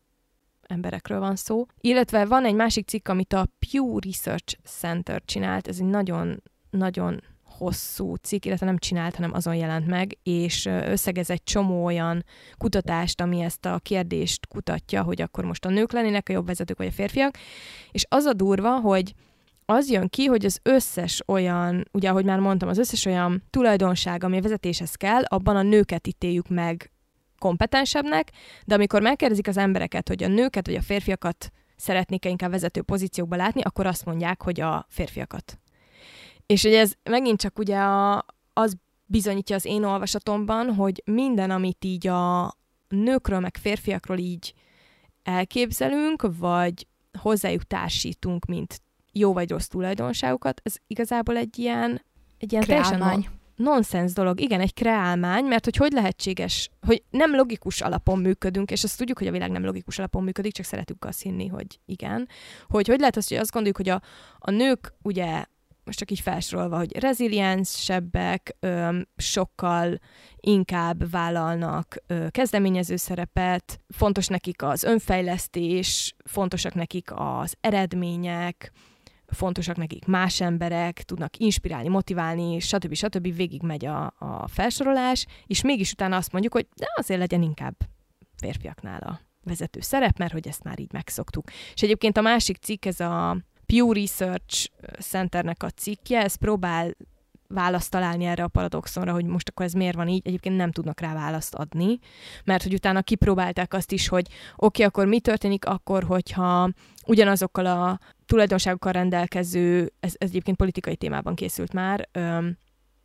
[0.61, 1.65] emberekről van szó.
[1.81, 7.23] Illetve van egy másik cikk, amit a Pew Research Center csinált, ez egy nagyon, nagyon
[7.63, 12.25] hosszú cikk, illetve nem csinált, hanem azon jelent meg, és összegez egy csomó olyan
[12.57, 16.77] kutatást, ami ezt a kérdést kutatja, hogy akkor most a nők lennének a jobb vezetők,
[16.77, 17.37] vagy a férfiak,
[17.91, 19.13] és az a durva, hogy
[19.65, 24.23] az jön ki, hogy az összes olyan, ugye ahogy már mondtam, az összes olyan tulajdonság,
[24.23, 26.91] ami a vezetéshez kell, abban a nőket ítéljük meg
[27.39, 28.31] kompetensebbnek,
[28.65, 33.35] de amikor megkérdezik az embereket, hogy a nőket vagy a férfiakat szeretnék-e inkább vezető pozíciókba
[33.35, 35.62] látni, akkor azt mondják, hogy a férfiakat.
[36.53, 41.85] És hogy ez megint csak ugye a, az bizonyítja az én olvasatomban, hogy minden, amit
[41.85, 42.53] így a
[42.87, 44.53] nőkről, meg férfiakról így
[45.23, 46.87] elképzelünk, vagy
[47.19, 52.01] hozzájuk társítunk, mint jó vagy rossz tulajdonságokat, ez igazából egy ilyen,
[52.37, 54.39] egy ilyen teljesen nonsens dolog.
[54.39, 59.17] Igen, egy kreálmány, mert hogy hogy lehetséges, hogy nem logikus alapon működünk, és azt tudjuk,
[59.17, 62.27] hogy a világ nem logikus alapon működik, csak szeretünk azt hinni, hogy igen.
[62.67, 64.01] Hogy hogy lehet az, hogy azt gondoljuk, hogy a,
[64.39, 65.45] a nők ugye
[65.85, 68.55] most csak így felsorolva, hogy reziliensebbek,
[69.15, 69.99] sokkal
[70.39, 71.95] inkább vállalnak
[72.29, 78.71] kezdeményező szerepet, fontos nekik az önfejlesztés, fontosak nekik az eredmények,
[79.27, 82.93] fontosak nekik más emberek, tudnak inspirálni, motiválni, stb.
[82.93, 83.35] stb.
[83.35, 87.75] végig megy a, a felsorolás, és mégis utána azt mondjuk, hogy de azért legyen inkább
[88.35, 91.51] férfiaknál a vezető szerep, mert hogy ezt már így megszoktuk.
[91.73, 93.37] És egyébként a másik cikk, ez a
[93.73, 96.95] Pew Research Centernek a cikkje, ez próbál
[97.47, 100.99] választ találni erre a paradoxonra, hogy most akkor ez miért van így, egyébként nem tudnak
[100.99, 101.99] rá választ adni,
[102.43, 106.69] mert hogy utána kipróbálták azt is, hogy oké, okay, akkor mi történik akkor, hogyha
[107.05, 112.57] ugyanazokkal a tulajdonságokkal rendelkező, ez, ez egyébként politikai témában készült már, öm,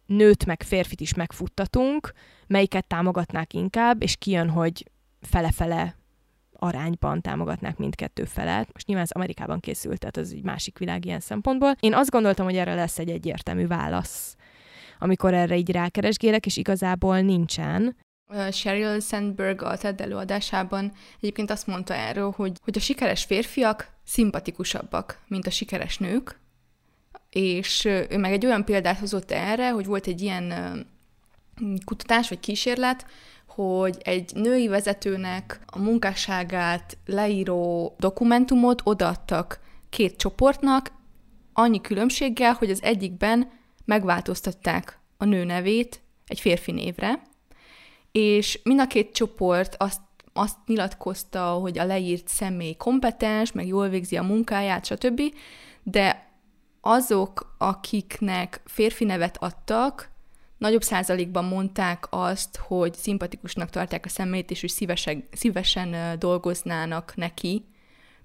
[0.06, 2.12] nőt meg férfit is megfuttatunk,
[2.46, 5.97] melyiket támogatnák inkább, és kijön, hogy fele-fele
[6.60, 8.68] arányban támogatnák mindkettő felet.
[8.72, 11.76] Most nyilván ez Amerikában készült, tehát ez egy másik világ ilyen szempontból.
[11.80, 14.36] Én azt gondoltam, hogy erre lesz egy egyértelmű válasz,
[14.98, 17.96] amikor erre így rákeresgélek, és igazából nincsen.
[18.52, 25.22] Sheryl Sandberg a TED előadásában egyébként azt mondta erről, hogy, hogy a sikeres férfiak szimpatikusabbak,
[25.26, 26.40] mint a sikeres nők,
[27.30, 30.52] és ő meg egy olyan példát hozott erre, hogy volt egy ilyen
[31.84, 33.06] kutatás vagy kísérlet,
[33.58, 40.92] hogy egy női vezetőnek a munkásságát leíró dokumentumot odaadtak két csoportnak,
[41.52, 43.50] annyi különbséggel, hogy az egyikben
[43.84, 47.22] megváltoztatták a nő nevét egy férfi névre,
[48.12, 50.00] és mind a két csoport azt,
[50.32, 55.22] azt nyilatkozta, hogy a leírt személy kompetens, meg jól végzi a munkáját, stb.,
[55.82, 56.32] de
[56.80, 60.10] azok, akiknek férfi nevet adtak,
[60.58, 67.64] nagyobb százalékban mondták azt, hogy szimpatikusnak tartják a szemét, és hogy szívesen, szívesen dolgoznának neki,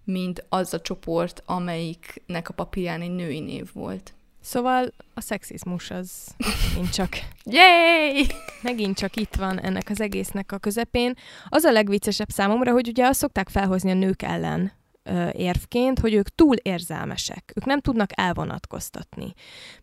[0.03, 4.13] mint az a csoport, amelyiknek a papírján egy női név volt.
[4.41, 7.09] Szóval a szexizmus az megint csak...
[7.43, 8.25] Yay!
[8.61, 11.13] Megint csak itt van ennek az egésznek a közepén.
[11.49, 14.71] Az a legviccesebb számomra, hogy ugye azt szokták felhozni a nők ellen
[15.31, 19.33] érvként, hogy ők túl érzelmesek, ők nem tudnak elvonatkoztatni.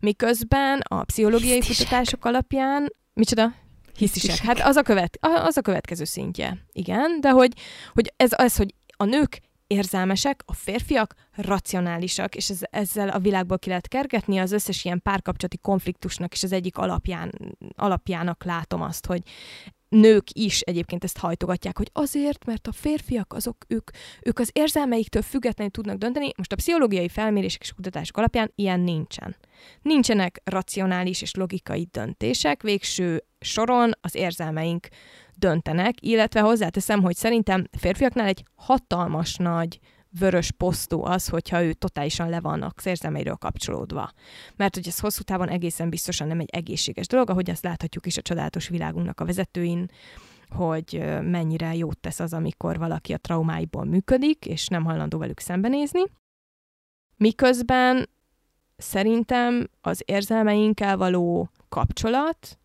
[0.01, 1.87] Miközben a pszichológiai Hisztisek.
[1.87, 3.55] kutatások alapján, micsoda?
[3.97, 4.37] Hisztisek.
[4.37, 6.57] Hát az a, követ, az a következő szintje.
[6.73, 7.53] Igen, de hogy,
[7.93, 13.59] hogy ez az, hogy a nők érzelmesek, a férfiak racionálisak, és ez, ezzel a világból
[13.59, 19.07] ki lehet kergetni az összes ilyen párkapcsolati konfliktusnak, és az egyik alapján, alapjának látom azt,
[19.07, 19.23] hogy
[19.91, 23.91] nők is egyébként ezt hajtogatják, hogy azért, mert a férfiak azok, ők,
[24.23, 26.31] ők az érzelmeiktől függetlenül tudnak dönteni.
[26.37, 29.37] Most a pszichológiai felmérések és kutatások alapján ilyen nincsen.
[29.83, 34.89] Nincsenek racionális és logikai döntések, végső soron az érzelmeink
[35.35, 39.79] döntenek, illetve hozzáteszem, hogy szerintem férfiaknál egy hatalmas nagy
[40.19, 44.13] vörös posztó az, hogyha ő totálisan le van a érzelmeiről kapcsolódva.
[44.57, 48.17] Mert hogy ez hosszú távon egészen biztosan nem egy egészséges dolog, ahogy azt láthatjuk is
[48.17, 49.91] a csodálatos világunknak a vezetőin,
[50.49, 56.03] hogy mennyire jót tesz az, amikor valaki a traumáiból működik, és nem hajlandó velük szembenézni.
[57.17, 58.09] Miközben
[58.77, 62.60] szerintem az érzelmeinkkel való kapcsolat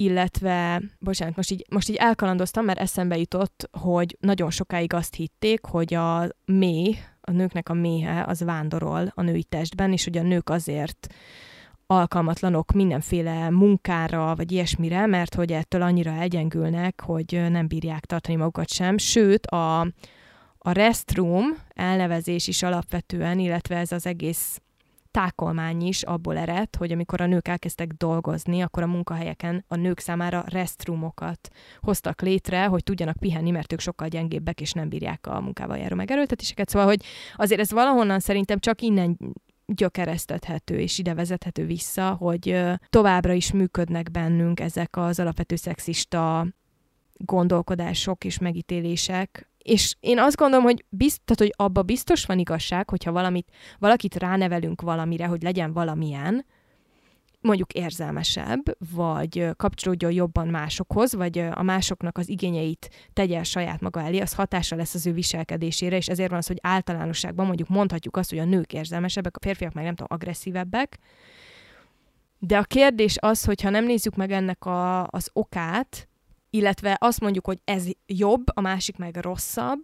[0.00, 5.64] illetve, bocsánat, most így, most így elkalandoztam, mert eszembe jutott, hogy nagyon sokáig azt hitték,
[5.64, 10.22] hogy a méh, a nőknek a méhe az vándorol a női testben, és hogy a
[10.22, 11.06] nők azért
[11.86, 18.68] alkalmatlanok mindenféle munkára, vagy ilyesmire, mert hogy ettől annyira elgyengülnek, hogy nem bírják tartani magukat
[18.68, 18.98] sem.
[18.98, 19.80] Sőt, a,
[20.58, 24.60] a restroom elnevezés is alapvetően, illetve ez az egész
[25.10, 29.98] tákolmány is abból ered, hogy amikor a nők elkezdtek dolgozni, akkor a munkahelyeken a nők
[29.98, 31.48] számára restroomokat
[31.80, 35.96] hoztak létre, hogy tudjanak pihenni, mert ők sokkal gyengébbek, és nem bírják a munkával járó
[35.96, 36.68] megerőltetéseket.
[36.68, 37.04] Szóval, hogy
[37.36, 39.18] azért ez valahonnan szerintem csak innen
[39.66, 46.46] gyökeresztethető és ide vezethető vissza, hogy továbbra is működnek bennünk ezek az alapvető szexista
[47.12, 52.90] gondolkodások és megítélések, és én azt gondolom, hogy, bizt, tehát, hogy abba biztos van igazság,
[52.90, 56.44] hogyha valamit, valakit ránevelünk valamire, hogy legyen valamilyen,
[57.40, 64.00] mondjuk érzelmesebb, vagy kapcsolódjon jobban másokhoz, vagy a másoknak az igényeit tegye el saját maga
[64.00, 68.16] elé, az hatása lesz az ő viselkedésére, és ezért van az, hogy általánosságban mondjuk mondhatjuk
[68.16, 70.98] azt, hogy a nők érzelmesebbek, a férfiak meg nem tudom, agresszívebbek,
[72.38, 76.08] de a kérdés az, hogy ha nem nézzük meg ennek a, az okát,
[76.50, 79.82] illetve azt mondjuk, hogy ez jobb, a másik meg rosszabb,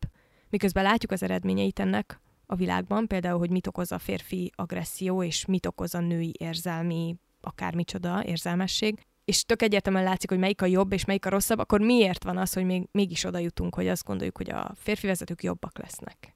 [0.50, 5.44] miközben látjuk az eredményeit ennek a világban, például, hogy mit okoz a férfi agresszió, és
[5.44, 10.92] mit okoz a női érzelmi, akármicsoda érzelmesség, és tök egyértelműen látszik, hogy melyik a jobb
[10.92, 14.04] és melyik a rosszabb, akkor miért van az, hogy még, mégis oda jutunk, hogy azt
[14.04, 16.34] gondoljuk, hogy a férfi vezetők jobbak lesznek?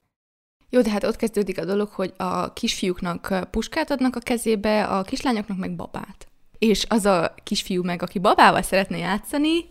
[0.68, 5.02] Jó, de hát ott kezdődik a dolog, hogy a kisfiúknak puskát adnak a kezébe, a
[5.02, 6.28] kislányoknak meg babát.
[6.58, 9.64] És az a kisfiú meg, aki babával szeretne játszani,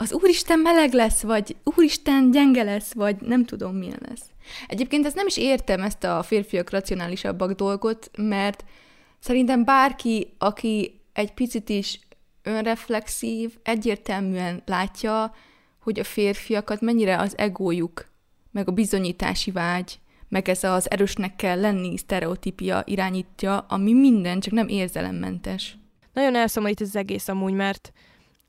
[0.00, 4.24] az úristen meleg lesz, vagy úristen gyenge lesz, vagy nem tudom milyen lesz.
[4.66, 8.64] Egyébként ezt nem is értem, ezt a férfiak racionálisabbak dolgot, mert
[9.18, 11.98] szerintem bárki, aki egy picit is
[12.42, 15.34] önreflexív, egyértelműen látja,
[15.82, 18.06] hogy a férfiakat mennyire az egójuk,
[18.50, 24.52] meg a bizonyítási vágy, meg ez az erősnek kell lenni sztereotípia irányítja, ami minden, csak
[24.52, 25.78] nem érzelemmentes.
[26.12, 27.92] Nagyon elszomorít ez az egész amúgy, mert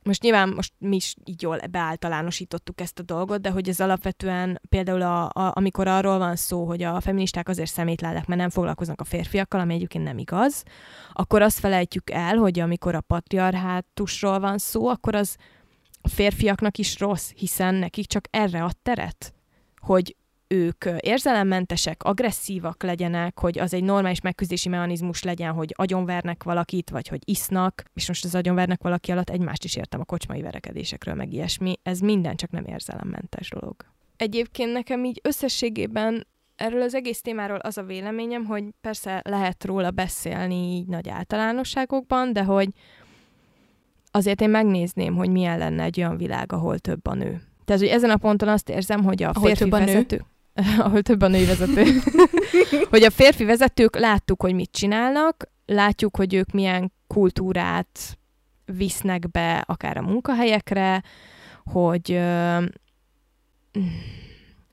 [0.09, 4.61] most nyilván most mi is így jól beáltalánosítottuk ezt a dolgot, de hogy ez alapvetően
[4.69, 9.01] például a, a, amikor arról van szó, hogy a feministák azért szemétlelek, mert nem foglalkoznak
[9.01, 10.63] a férfiakkal, ami egyébként nem igaz,
[11.11, 15.35] akkor azt felejtjük el, hogy amikor a patriarhátusról van szó, akkor az
[16.01, 19.33] a férfiaknak is rossz, hiszen nekik csak erre ad teret,
[19.77, 20.15] hogy
[20.51, 27.07] ők érzelemmentesek, agresszívak legyenek, hogy az egy normális megküzdési mechanizmus legyen, hogy agyonvernek valakit, vagy
[27.07, 31.33] hogy isznak, és most az agyonvernek valaki alatt egymást is értem a kocsmai verekedésekről, meg
[31.33, 31.79] ilyesmi.
[31.83, 33.75] Ez minden csak nem érzelemmentes dolog.
[34.17, 39.91] Egyébként nekem így összességében erről az egész témáról az a véleményem, hogy persze lehet róla
[39.91, 42.69] beszélni így nagy általánosságokban, de hogy
[44.11, 47.41] azért én megnézném, hogy milyen lenne egy olyan világ, ahol több a nő.
[47.65, 50.15] Tehát, hogy ezen a ponton azt érzem, hogy a ahol férfi vezető...
[50.15, 50.25] Nő?
[50.85, 51.83] ahol több a női vezető,
[52.89, 58.17] hogy a férfi vezetők láttuk, hogy mit csinálnak, látjuk, hogy ők milyen kultúrát
[58.65, 61.03] visznek be akár a munkahelyekre,
[61.63, 62.19] hogy,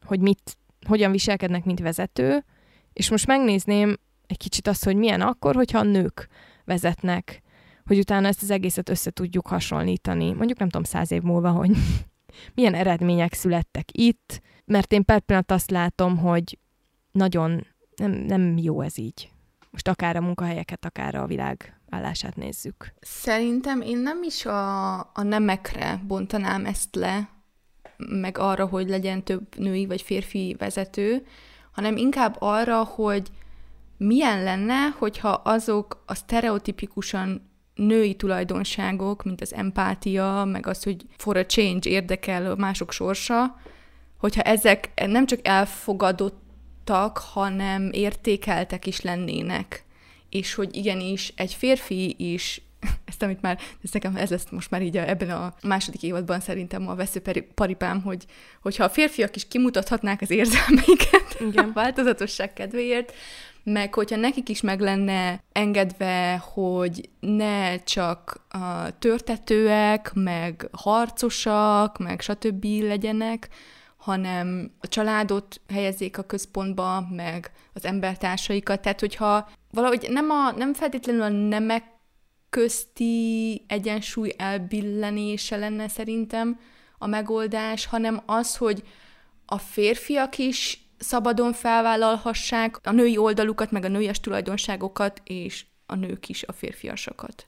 [0.05, 2.45] hogy mit, hogyan viselkednek, mint vezető,
[2.93, 6.29] és most megnézném egy kicsit azt, hogy milyen akkor, hogyha a nők
[6.65, 7.43] vezetnek,
[7.85, 10.33] hogy utána ezt az egészet össze tudjuk hasonlítani.
[10.33, 11.71] Mondjuk nem tudom, száz év múlva, hogy
[12.55, 16.59] milyen eredmények születtek itt, mert én per pillanat azt látom, hogy
[17.13, 19.31] nagyon nem, nem jó ez így.
[19.71, 22.95] Most akár a munkahelyeket, akár a világ állását nézzük.
[23.01, 27.29] Szerintem én nem is a, a nemekre bontanám ezt le,
[27.97, 31.27] meg arra, hogy legyen több női vagy férfi vezető,
[31.73, 33.31] hanem inkább arra, hogy
[33.97, 41.37] milyen lenne, hogyha azok a sztereotipikusan női tulajdonságok, mint az empátia, meg az, hogy for
[41.37, 43.57] a change érdekel mások sorsa,
[44.27, 49.85] hogyha ezek nem csak elfogadottak, hanem értékeltek is lennének.
[50.31, 52.63] És hogy igenis egy férfi is
[53.05, 56.41] ezt, amit már, ez nekem ez lesz most már így a, ebben a második évadban
[56.41, 58.25] szerintem a veszőparipám, hogy,
[58.63, 61.65] hogyha a férfiak is kimutathatnák az érzelmeiket Igen.
[61.65, 63.13] a változatosság kedvéért,
[63.63, 72.21] meg hogyha nekik is meg lenne engedve, hogy ne csak a törtetőek, meg harcosak, meg
[72.21, 72.65] stb.
[72.65, 73.49] legyenek,
[74.07, 78.81] hanem a családot helyezzék a központba, meg az embertársaikat.
[78.81, 81.85] Tehát, hogyha valahogy nem, a, nem feltétlenül a nemek
[82.51, 86.61] közti egyensúly elbillenése lenne szerintem
[86.99, 88.83] a megoldás, hanem az, hogy
[89.47, 96.29] a férfiak is szabadon felvállalhassák a női oldalukat, meg a nőies tulajdonságokat, és a nők
[96.29, 97.47] is a férfiasokat.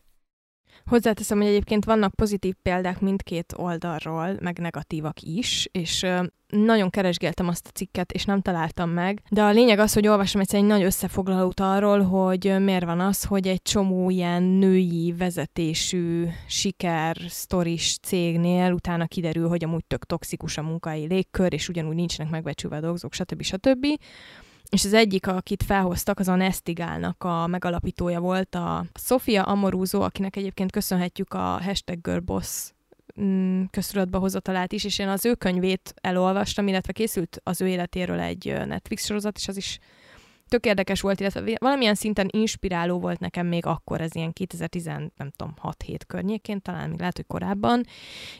[0.88, 6.06] Hozzáteszem, hogy egyébként vannak pozitív példák mindkét oldalról, meg negatívak is, és
[6.48, 9.22] nagyon keresgéltem azt a cikket, és nem találtam meg.
[9.30, 13.24] De a lényeg az, hogy olvasom egyszer egy nagy összefoglalót arról, hogy miért van az,
[13.24, 20.58] hogy egy csomó ilyen női vezetésű siker sztoris cégnél utána kiderül, hogy amúgy tök toxikus
[20.58, 23.42] a munkai légkör, és ugyanúgy nincsenek megbecsülve a dolgozók, stb.
[23.42, 23.86] stb.
[24.70, 30.36] És az egyik, akit felhoztak, az a Nestigálnak a megalapítója volt, a Sofia Amoruso, akinek
[30.36, 32.70] egyébként köszönhetjük a hashtag Girlboss
[33.20, 38.20] mm, köztudatba hozatalát is, és én az ő könyvét elolvastam, illetve készült az ő életéről
[38.20, 39.78] egy Netflix sorozat, és az is
[40.48, 45.30] tök érdekes volt, illetve valamilyen szinten inspiráló volt nekem még akkor, ez ilyen 2010, nem
[45.36, 47.84] tudom, 6-7 környékén, talán még lehet, hogy korábban,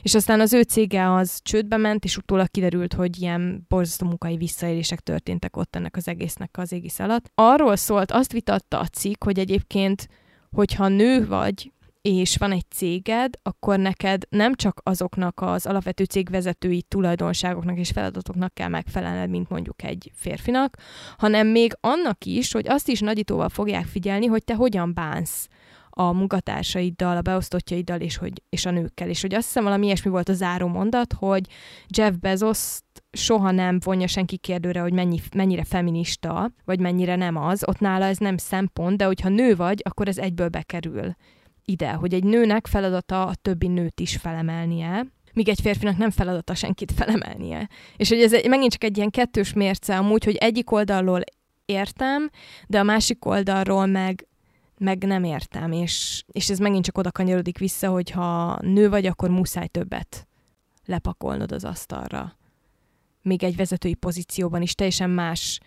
[0.01, 4.37] és aztán az ő cége az csődbe ment, és utólag kiderült, hogy ilyen borzasztó munkai
[4.37, 7.31] visszaélések történtek ott ennek az egésznek az égisz alatt.
[7.35, 10.07] Arról szólt, azt vitatta a cikk, hogy egyébként,
[10.51, 16.81] hogyha nő vagy, és van egy céged, akkor neked nem csak azoknak az alapvető cégvezetői
[16.81, 20.77] tulajdonságoknak és feladatoknak kell megfelelned, mint mondjuk egy férfinak,
[21.17, 25.47] hanem még annak is, hogy azt is nagyítóval fogják figyelni, hogy te hogyan bánsz
[25.89, 29.09] a munkatársaiddal, a beosztottjaiddal és, hogy, és a nőkkel.
[29.09, 31.47] És hogy azt hiszem valami ilyesmi volt a záró mondat, hogy
[31.87, 32.79] Jeff Bezos
[33.11, 37.67] soha nem vonja senki kérdőre, hogy mennyi, mennyire feminista, vagy mennyire nem az.
[37.67, 41.15] Ott nála ez nem szempont, de hogyha nő vagy, akkor ez egyből bekerül
[41.69, 45.05] ide, hogy egy nőnek feladata a többi nőt is felemelnie.
[45.33, 47.69] míg egy férfinak nem feladata senkit felemelnie.
[47.97, 51.21] És hogy ez egy, megint csak egy ilyen kettős mérce amúgy, hogy egyik oldalról
[51.65, 52.29] értem,
[52.67, 54.27] de a másik oldalról meg,
[54.77, 59.05] meg nem értem, és, és ez megint csak oda kanyarodik vissza, hogy ha nő vagy,
[59.05, 60.27] akkor muszáj többet
[60.85, 62.37] lepakolnod az asztalra.
[63.21, 65.59] Még egy vezetői pozícióban is teljesen más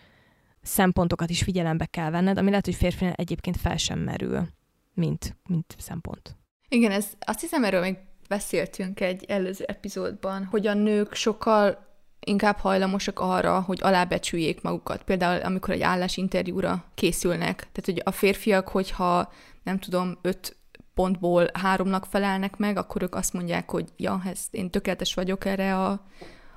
[0.63, 4.49] szempontokat is figyelembe kell venned, ami lehet, hogy férfi egyébként fel sem merül,
[4.95, 6.37] mint, mint szempont.
[6.69, 7.97] Igen, ez, azt hiszem, erről még
[8.29, 11.91] beszéltünk egy előző epizódban, hogy a nők sokkal
[12.21, 15.03] inkább hajlamosak arra, hogy alábecsüljék magukat.
[15.03, 17.57] Például, amikor egy állásinterjúra készülnek.
[17.57, 19.33] Tehát, hogy a férfiak, hogyha
[19.63, 20.57] nem tudom, öt
[20.95, 25.79] pontból háromnak felelnek meg, akkor ők azt mondják, hogy ja, ez, én tökéletes vagyok erre
[25.79, 26.07] a,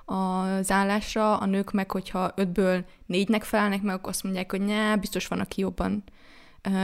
[0.05, 4.97] az állásra, a nők meg, hogyha ötből négynek felelnek meg, akkor azt mondják, hogy ne,
[4.97, 6.03] biztos van, aki jobban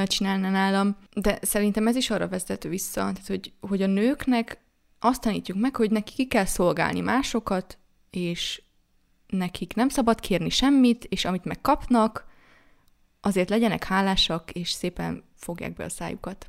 [0.05, 0.97] csinálna nálam.
[1.15, 4.59] De szerintem ez is arra vezető vissza, tehát, hogy, hogy a nőknek
[4.99, 7.77] azt tanítjuk meg, hogy neki ki kell szolgálni másokat,
[8.09, 8.61] és
[9.27, 12.25] nekik nem szabad kérni semmit, és amit megkapnak,
[13.21, 16.47] azért legyenek hálásak, és szépen fogják be a szájukat.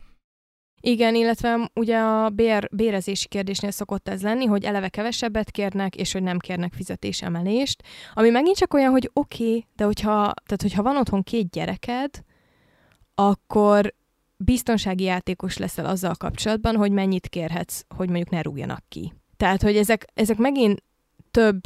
[0.84, 6.12] Igen, illetve ugye a bér, bérezési kérdésnél szokott ez lenni, hogy eleve kevesebbet kérnek, és
[6.12, 7.82] hogy nem kérnek fizetésemelést,
[8.14, 10.10] ami megint csak olyan, hogy oké, okay, de hogyha,
[10.46, 12.24] tehát hogyha van otthon két gyereked,
[13.14, 13.94] akkor
[14.36, 19.12] biztonsági játékos leszel azzal kapcsolatban, hogy mennyit kérhetsz, hogy mondjuk ne rúgjanak ki.
[19.36, 20.82] Tehát, hogy ezek, ezek megint
[21.30, 21.60] több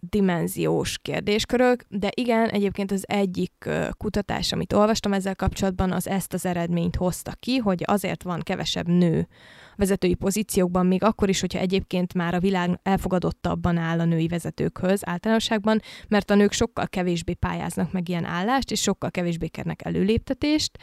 [0.00, 6.46] dimenziós kérdéskörök, de igen, egyébként az egyik kutatás, amit olvastam ezzel kapcsolatban, az ezt az
[6.46, 9.28] eredményt hozta ki, hogy azért van kevesebb nő
[9.76, 15.00] vezetői pozíciókban, még akkor is, hogyha egyébként már a világ elfogadottabban áll a női vezetőkhöz
[15.04, 20.78] általánosságban, mert a nők sokkal kevésbé pályáznak meg ilyen állást, és sokkal kevésbé kérnek előléptetést,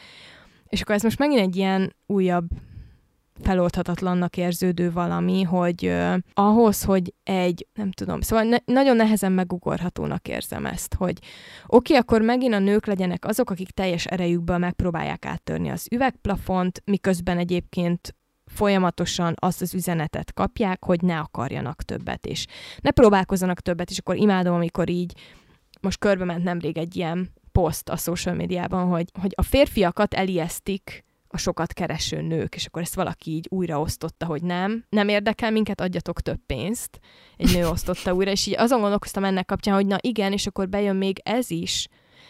[0.69, 2.47] és akkor ez most megint egy ilyen újabb
[3.41, 10.27] feloldhatatlannak érződő valami, hogy uh, ahhoz, hogy egy, nem tudom, szóval ne, nagyon nehezen megugorhatónak
[10.27, 11.17] érzem ezt, hogy
[11.65, 16.81] oké, okay, akkor megint a nők legyenek azok, akik teljes erejükből megpróbálják áttörni az üvegplafont,
[16.85, 18.15] miközben egyébként
[18.45, 22.45] folyamatosan azt az üzenetet kapják, hogy ne akarjanak többet, és
[22.81, 25.13] ne próbálkozzanak többet, és akkor imádom, amikor így
[25.81, 31.05] most körbe ment nemrég egy ilyen poszt a social médiában, hogy, hogy a férfiakat elijesztik
[31.27, 35.81] a sokat kereső nők, és akkor ezt valaki így újraosztotta, hogy nem, nem érdekel minket,
[35.81, 36.99] adjatok több pénzt.
[37.37, 40.69] Egy nő osztotta újra, és így azon gondolkoztam ennek kapcsán, hogy na igen, és akkor
[40.69, 41.87] bejön még ez is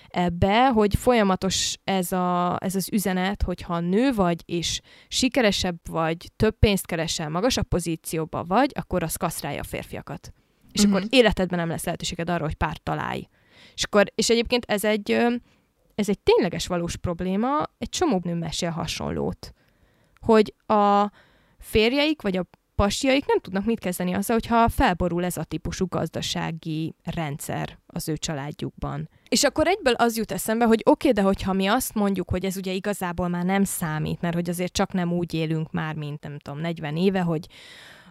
[0.08, 6.60] ebbe, hogy folyamatos ez, a, ez az üzenet, hogyha nő vagy, és sikeresebb vagy, több
[6.60, 10.32] pénzt keresel, magasabb pozícióba vagy, akkor az kasztrálja a férfiakat.
[10.72, 10.95] És uh-huh.
[10.95, 13.28] akkor életedben nem lesz lehetőséged arra, hogy párt találj.
[13.74, 15.18] És, akkor, és egyébként ez egy,
[15.98, 19.54] ez egy tényleges valós probléma, egy csomó nő mesél hasonlót.
[20.20, 21.12] Hogy a
[21.58, 22.45] férjeik vagy a
[22.76, 28.18] pasjaik nem tudnak mit kezdeni azzal, hogyha felborul ez a típusú gazdasági rendszer az ő
[28.18, 29.10] családjukban.
[29.30, 32.45] És akkor egyből az jut eszembe, hogy oké, okay, de hogyha mi azt mondjuk, hogy
[32.45, 36.24] ez ugye igazából már nem számít, mert hogy azért csak nem úgy élünk már, mint
[36.24, 37.48] nem tudom, 40 éve, hogy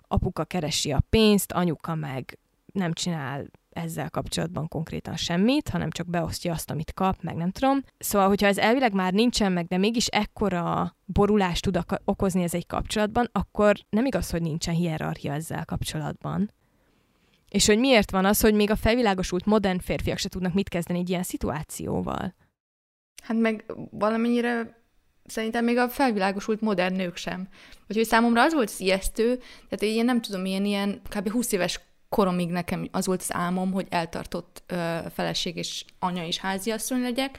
[0.09, 2.39] apuka keresi a pénzt, anyuka meg
[2.73, 3.47] nem csinál
[3.77, 7.83] ezzel kapcsolatban konkrétan semmit, hanem csak beosztja azt, amit kap, meg nem tudom.
[7.99, 12.67] Szóval, hogyha ez elvileg már nincsen meg, de mégis ekkora borulást tud okozni ez egy
[12.67, 16.51] kapcsolatban, akkor nem igaz, hogy nincsen hierarchia ezzel kapcsolatban.
[17.49, 20.99] És hogy miért van az, hogy még a felvilágosult modern férfiak se tudnak mit kezdeni
[20.99, 22.35] egy ilyen szituációval?
[23.23, 24.85] Hát meg valamennyire
[25.25, 27.49] szerintem még a felvilágosult modern nők sem.
[27.87, 29.37] Vagy hogy számomra az volt ijesztő,
[29.69, 31.31] tehát én nem tudom, ilyen, ilyen kb.
[31.31, 31.81] 20 éves
[32.17, 37.39] koromig nekem az volt az álmom, hogy eltartott ö, feleség és anya és háziasszony legyek,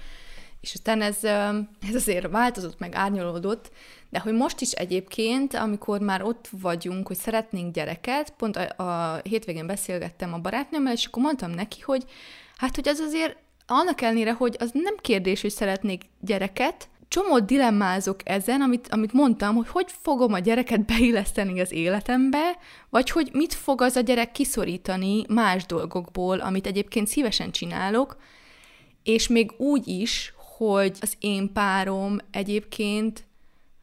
[0.61, 3.71] és aztán ez, ö, ez azért változott, meg árnyolódott,
[4.09, 9.19] de hogy most is egyébként, amikor már ott vagyunk, hogy szeretnénk gyereket, pont a, a
[9.23, 12.03] hétvégén beszélgettem a barátnőmmel, és akkor mondtam neki, hogy
[12.57, 18.19] hát, hogy az azért annak ellenére, hogy az nem kérdés, hogy szeretnék gyereket, csomó dilemmázok
[18.23, 22.57] ezen, amit, amit mondtam, hogy hogy fogom a gyereket beilleszteni az életembe,
[22.89, 28.17] vagy hogy mit fog az a gyerek kiszorítani más dolgokból, amit egyébként szívesen csinálok,
[29.03, 33.26] és még úgy is, hogy az én párom egyébként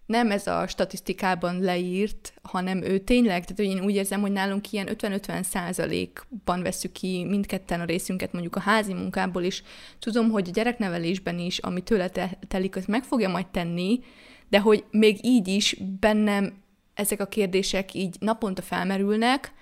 [0.07, 4.89] nem ez a statisztikában leírt, hanem ő tényleg, tehát én úgy érzem, hogy nálunk ilyen
[4.91, 9.63] 50-50 százalékban veszük ki mindketten a részünket mondjuk a házi munkából, és
[9.99, 12.11] tudom, hogy a gyereknevelésben is, ami tőle
[12.49, 14.01] telik, az meg fogja majd tenni,
[14.49, 16.63] de hogy még így is bennem
[16.95, 19.53] ezek a kérdések így naponta felmerülnek,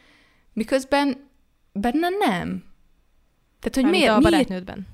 [0.53, 1.31] miközben
[1.73, 2.65] benne nem.
[3.61, 4.87] Tehát, hogy miért, a barátnődben.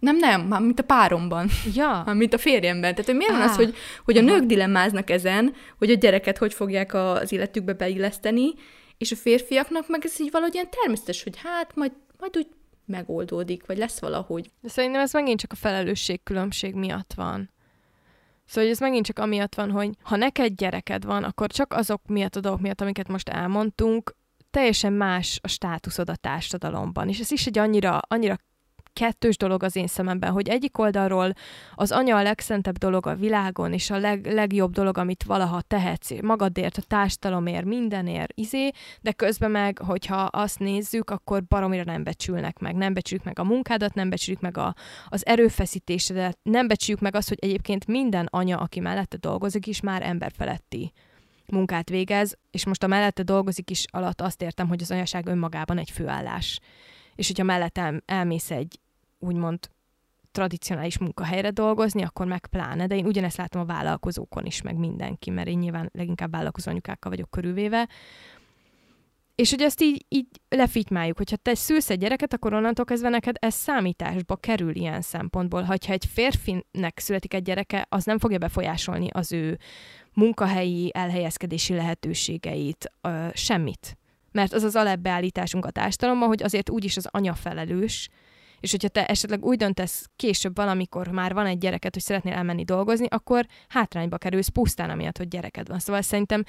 [0.00, 1.48] Nem, nem, már mint a páromban.
[1.74, 2.02] Ja.
[2.06, 2.90] Már mint a férjemben.
[2.90, 3.74] Tehát, hogy miért van az, hogy,
[4.04, 8.54] hogy a nők dilemmáznak ezen, hogy a gyereket hogy fogják az életükbe beilleszteni,
[8.98, 12.46] és a férfiaknak meg ez így valahogy ilyen természetes, hogy hát majd, majd úgy
[12.86, 14.50] megoldódik, vagy lesz valahogy.
[14.60, 17.50] De szerintem ez megint csak a felelősség különbség miatt van.
[18.46, 22.36] Szóval ez megint csak amiatt van, hogy ha neked gyereked van, akkor csak azok miatt
[22.36, 24.14] a dolgok miatt, amiket most elmondtunk,
[24.50, 27.08] teljesen más a státuszod a társadalomban.
[27.08, 28.38] És ez is egy annyira, annyira
[28.92, 31.32] kettős dolog az én szememben, hogy egyik oldalról
[31.74, 36.20] az anya a legszentebb dolog a világon, és a leg, legjobb dolog, amit valaha tehetsz
[36.22, 38.70] magadért, a társadalomért, mindenért, izé,
[39.00, 42.74] de közben meg, hogyha azt nézzük, akkor baromira nem becsülnek meg.
[42.74, 44.74] Nem becsüljük meg a munkádat, nem becsüljük meg a,
[45.06, 50.02] az erőfeszítésedet, nem becsüljük meg azt, hogy egyébként minden anya, aki mellette dolgozik, is már
[50.02, 50.92] emberfeletti
[51.50, 55.78] munkát végez, és most a mellette dolgozik is alatt azt értem, hogy az anyaság önmagában
[55.78, 56.60] egy főállás
[57.20, 58.80] és hogyha mellett el, elmész egy
[59.18, 59.58] úgymond
[60.32, 65.30] tradicionális munkahelyre dolgozni, akkor meg pláne, de én ugyanezt látom a vállalkozókon is, meg mindenki,
[65.30, 67.88] mert én nyilván leginkább vállalkozó anyukákkal vagyok körülvéve,
[69.34, 73.36] és hogy ezt így, így lefitymáljuk, hogyha te szülsz egy gyereket, akkor onnantól kezdve neked
[73.38, 75.62] ez számításba kerül ilyen szempontból.
[75.62, 79.58] Ha egy férfinek születik egy gyereke, az nem fogja befolyásolni az ő
[80.14, 83.98] munkahelyi elhelyezkedési lehetőségeit, ö, semmit
[84.32, 88.08] mert az az alapbeállításunk a társadalomban, hogy azért úgyis az anya felelős,
[88.60, 92.64] és hogyha te esetleg úgy döntesz később valamikor, már van egy gyereket, hogy szeretnél elmenni
[92.64, 95.78] dolgozni, akkor hátrányba kerülsz pusztán amiatt, hogy gyereked van.
[95.78, 96.44] Szóval szerintem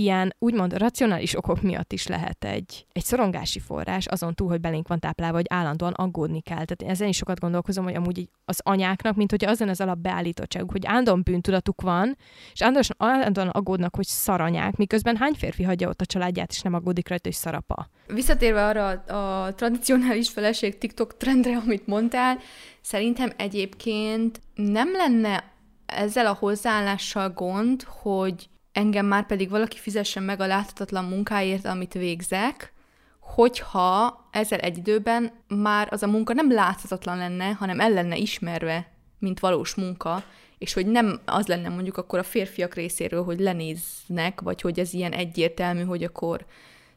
[0.00, 4.88] ilyen úgymond racionális okok miatt is lehet egy, egy szorongási forrás, azon túl, hogy belénk
[4.88, 6.64] van táplálva, hogy állandóan aggódni kell.
[6.64, 10.70] Tehát ezen is sokat gondolkozom, hogy amúgy az anyáknak, mint hogy azon az alap beállítottságuk,
[10.70, 12.16] hogy állandóan bűntudatuk van,
[12.52, 16.74] és állandóan, állandóan aggódnak, hogy szaranyák, miközben hány férfi hagyja ott a családját, és nem
[16.74, 17.88] aggódik rajta, hogy szarapa.
[18.06, 22.38] Visszatérve arra a, a tradicionális feleség TikTok trendre, amit mondtál,
[22.80, 25.52] szerintem egyébként nem lenne
[25.86, 31.92] ezzel a hozzáállással gond, hogy engem már pedig valaki fizessen meg a láthatatlan munkáért, amit
[31.92, 32.72] végzek,
[33.20, 38.92] hogyha ezzel egy időben már az a munka nem láthatatlan lenne, hanem el lenne ismerve,
[39.18, 40.24] mint valós munka,
[40.58, 44.92] és hogy nem az lenne mondjuk akkor a férfiak részéről, hogy lenéznek, vagy hogy ez
[44.92, 46.46] ilyen egyértelmű, hogy akkor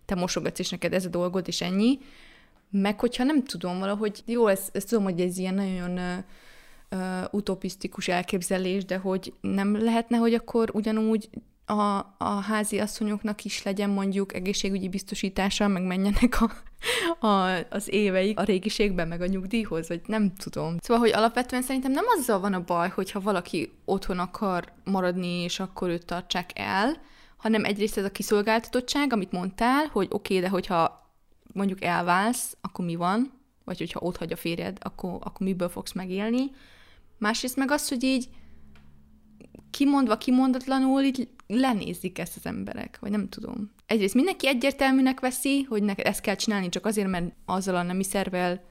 [0.05, 1.99] te mosogatsz, és neked ez a dolgod, és ennyi.
[2.69, 7.23] Meg hogyha nem tudom valahogy, jó, ezt, ezt tudom, hogy ez ilyen nagyon uh, uh,
[7.31, 11.29] utopisztikus elképzelés, de hogy nem lehetne, hogy akkor ugyanúgy
[11.65, 16.51] a, a házi asszonyoknak is legyen mondjuk egészségügyi biztosítása, meg menjenek a,
[17.27, 20.77] a, az éveik a régiségben, meg a nyugdíjhoz, vagy nem tudom.
[20.79, 25.59] Szóval, hogy alapvetően szerintem nem azzal van a baj, hogyha valaki otthon akar maradni, és
[25.59, 27.01] akkor őt tartsák el,
[27.37, 31.11] hanem egyrészt ez a kiszolgáltatottság, amit mondtál, hogy oké, okay, de hogyha
[31.53, 33.31] mondjuk elválsz, akkor mi van?
[33.63, 36.51] Vagy hogyha ott hagy a férjed, akkor, akkor miből fogsz megélni?
[37.17, 38.29] Másrészt meg az, hogy így
[39.71, 43.71] kimondva, kimondatlanul így lenézik ezt az emberek, vagy nem tudom.
[43.85, 48.03] Egyrészt mindenki egyértelműnek veszi, hogy neked ezt kell csinálni csak azért, mert azzal a nemi
[48.03, 48.63] szervel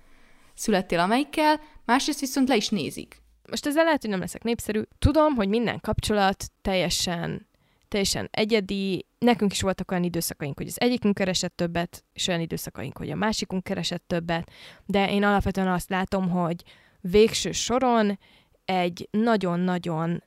[0.54, 3.22] születtél amelyikkel, másrészt viszont le is nézik.
[3.50, 4.82] Most ezzel lehet, hogy nem leszek népszerű.
[4.98, 7.50] Tudom, hogy minden kapcsolat teljesen
[7.92, 9.06] teljesen egyedi.
[9.18, 13.14] Nekünk is voltak olyan időszakaink, hogy az egyikünk keresett többet, és olyan időszakaink, hogy a
[13.14, 14.50] másikunk keresett többet,
[14.86, 16.62] de én alapvetően azt látom, hogy
[17.00, 18.18] végső soron
[18.64, 20.22] egy nagyon-nagyon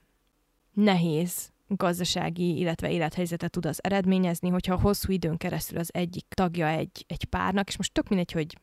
[0.74, 7.06] nehéz gazdasági, illetve élethelyzetet tud az eredményezni, hogyha hosszú időn keresztül az egyik tagja egy,
[7.08, 8.58] egy párnak, és most tök mindegy, hogy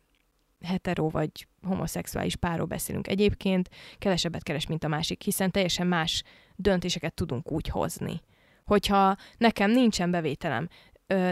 [0.64, 6.22] hetero vagy homoszexuális párról beszélünk egyébként, kevesebbet keres, mint a másik, hiszen teljesen más
[6.56, 8.20] döntéseket tudunk úgy hozni.
[8.64, 10.68] Hogyha nekem nincsen bevételem,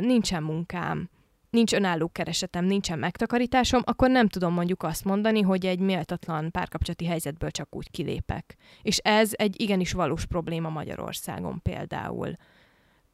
[0.00, 1.10] nincsen munkám,
[1.50, 7.04] nincs önálló keresetem, nincsen megtakarításom, akkor nem tudom mondjuk azt mondani, hogy egy méltatlan párkapcsolati
[7.04, 8.56] helyzetből csak úgy kilépek.
[8.82, 12.32] És ez egy igenis valós probléma Magyarországon például.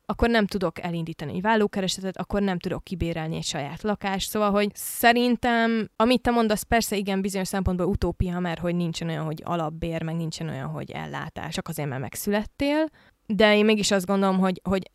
[0.08, 4.28] Akkor nem tudok elindítani egy vállókeresetet, akkor nem tudok kibérelni egy saját lakást.
[4.28, 9.24] Szóval, hogy szerintem, amit te mondasz, persze igen, bizonyos szempontból utópia, mert hogy nincsen olyan,
[9.24, 12.86] hogy alapbér, meg nincsen olyan, hogy ellátás, csak azért, mert megszülettél.
[13.26, 14.90] De én mégis azt gondolom, hogy, hogy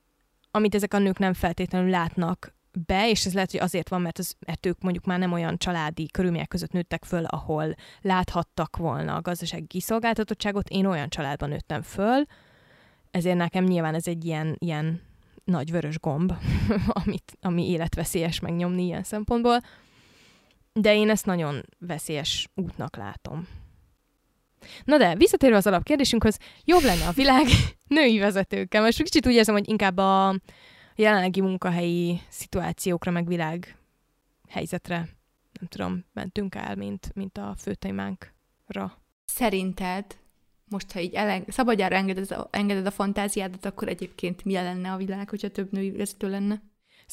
[0.52, 2.54] amit ezek a nők nem feltétlenül látnak
[2.86, 5.58] be, és ez lehet, hogy azért van, mert, az, mert ők mondjuk már nem olyan
[5.58, 10.70] családi körülmények között nőttek föl, ahol láthattak volna a gazdasági kiszolgáltatottságot.
[10.70, 12.24] Én olyan családban nőttem föl,
[13.12, 15.02] ezért nekem nyilván ez egy ilyen, ilyen
[15.44, 16.34] nagy vörös gomb,
[17.04, 19.60] amit, ami életveszélyes megnyomni ilyen szempontból.
[20.74, 23.48] De én ezt nagyon veszélyes útnak látom.
[24.84, 27.46] Na de, visszatérve az alapkérdésünkhöz, jobb lenne a világ
[27.88, 28.82] női vezetőkkel.
[28.82, 30.36] Most kicsit úgy érzem, hogy inkább a,
[30.96, 33.78] jelenlegi munkahelyi szituációkra, meg világ
[34.50, 34.98] helyzetre,
[35.60, 39.02] nem tudom, mentünk el, mint, mint a főtémánkra.
[39.26, 40.06] Szerinted,
[40.66, 45.30] most ha így eleng- szabadjára engeded engeded a fantáziádat, akkor egyébként mi lenne a világ,
[45.30, 46.62] hogyha több női vezető lenne?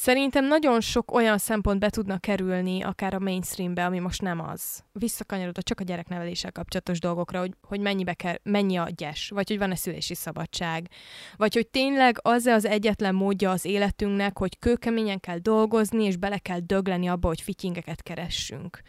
[0.01, 4.83] Szerintem nagyon sok olyan szempont be tudna kerülni, akár a mainstreambe, ami most nem az.
[4.91, 9.57] Visszakanyarodva csak a gyerekneveléssel kapcsolatos dolgokra, hogy, hogy mennyibe kell, mennyi a gyes, vagy hogy
[9.57, 10.89] van-e szülési szabadság,
[11.35, 16.37] vagy hogy tényleg az-e az egyetlen módja az életünknek, hogy kőkeményen kell dolgozni, és bele
[16.37, 18.81] kell dögleni abba, hogy fityingeket keressünk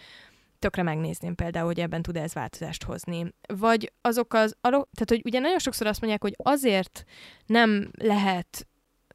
[0.58, 3.34] tökre megnézném például, hogy ebben tud ez változást hozni.
[3.54, 7.04] Vagy azok az, tehát hogy ugye nagyon sokszor azt mondják, hogy azért
[7.46, 8.68] nem lehet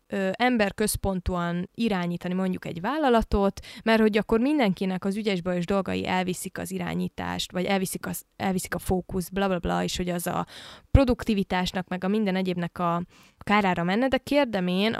[0.07, 6.71] ö, emberközpontúan irányítani mondjuk egy vállalatot, mert hogy akkor mindenkinek az ügyesbajos dolgai elviszik az
[6.71, 10.45] irányítást, vagy elviszik, az, elviszik a fókusz, bla bla bla, és hogy az a
[10.91, 13.03] produktivitásnak, meg a minden egyébnek a
[13.37, 14.97] kárára menne, de kérdem én,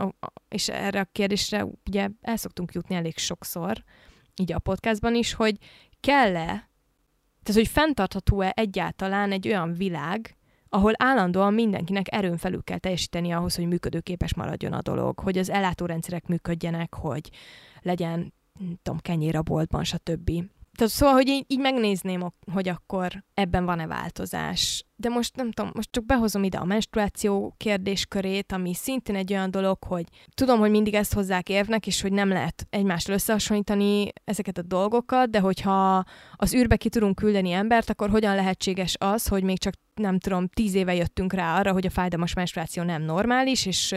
[0.48, 3.84] és erre a kérdésre ugye el szoktunk jutni elég sokszor,
[4.36, 5.58] így a podcastban is, hogy
[6.00, 6.70] kell-e,
[7.44, 10.38] tehát hogy fenntartható-e egyáltalán egy olyan világ,
[10.76, 15.50] ahol állandóan mindenkinek erőn felül kell teljesíteni ahhoz, hogy működőképes maradjon a dolog, hogy az
[15.50, 17.30] ellátórendszerek működjenek, hogy
[17.82, 20.32] legyen, nem tudom, kenyér a boltban, stb.
[20.76, 24.86] Tehát szóval, hogy így, így megnézném, hogy akkor ebben van-e változás.
[24.96, 29.52] De most nem tudom, most csak behozom ide a menstruáció kérdéskörét, ami szintén egy olyan
[29.52, 34.58] dolog, hogy tudom, hogy mindig ezt hozzák érvnek, és hogy nem lehet egymással összehasonlítani ezeket
[34.58, 36.04] a dolgokat, de hogyha
[36.36, 40.48] az űrbe ki tudunk küldeni embert, akkor hogyan lehetséges az, hogy még csak nem tudom,
[40.48, 43.96] tíz éve jöttünk rá arra, hogy a fájdalmas menstruáció nem normális, és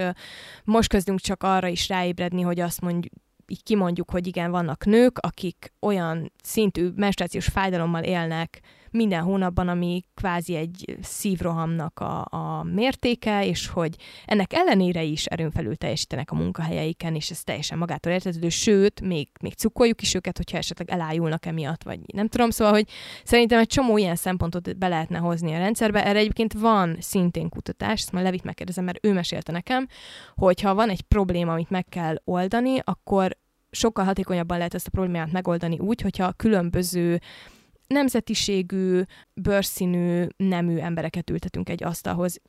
[0.64, 3.12] most kezdünk csak arra is ráébredni, hogy azt mondjuk,
[3.50, 8.60] így kimondjuk, hogy igen, vannak nők, akik olyan szintű menstruációs fájdalommal élnek
[8.90, 15.50] minden hónapban, ami kvázi egy szívrohamnak a, a mértéke, és hogy ennek ellenére is erőn
[15.50, 20.36] felül teljesítenek a munkahelyeiken, és ez teljesen magától értetődő, sőt, még, még cukoljuk is őket,
[20.36, 22.88] hogyha esetleg elájulnak emiatt, vagy nem tudom, szóval, hogy
[23.24, 26.06] szerintem egy csomó ilyen szempontot be lehetne hozni a rendszerbe.
[26.06, 29.86] Erre egyébként van szintén kutatás, ezt majd Levit megkérdezem, mert ő mesélte nekem,
[30.34, 33.36] hogy ha van egy probléma, amit meg kell oldani, akkor
[33.70, 37.20] sokkal hatékonyabban lehet ezt a problémát megoldani úgy, hogyha különböző
[37.88, 39.00] nemzetiségű,
[39.34, 42.40] bőrszínű, nemű embereket ültetünk egy asztalhoz.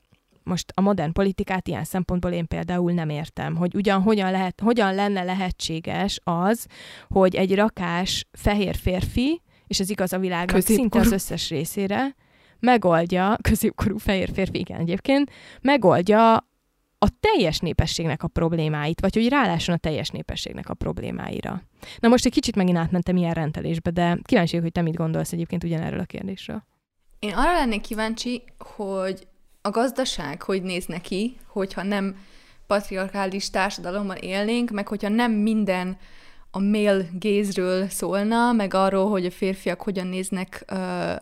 [0.44, 4.96] Most a modern politikát ilyen szempontból én például nem értem, hogy ugyan hogyan, lehet, hogyan
[4.96, 6.66] lenne lehetséges az,
[7.08, 12.16] hogy egy rakás fehér férfi, és ez igaz a világnak szinte az összes részére,
[12.60, 15.32] megoldja, középkorú fehér férfi, igen egyébként,
[15.62, 16.36] megoldja
[16.98, 21.64] a teljes népességnek a problémáit, vagy hogy rálásson a teljes népességnek a problémáira.
[22.00, 25.64] Na most egy kicsit megint átmentem ilyen rendelésbe, de kíváncsi hogy te mit gondolsz egyébként
[25.64, 26.64] ugyanerről a kérdésről.
[27.20, 29.28] Én arra lennék kíváncsi, hogy
[29.62, 32.16] a gazdaság hogy néz neki, hogyha nem
[32.68, 35.98] patriarkális társadalomban élnénk, meg hogyha nem minden
[36.52, 40.66] a male gézről szólna, meg arról, hogy a férfiak hogyan néznek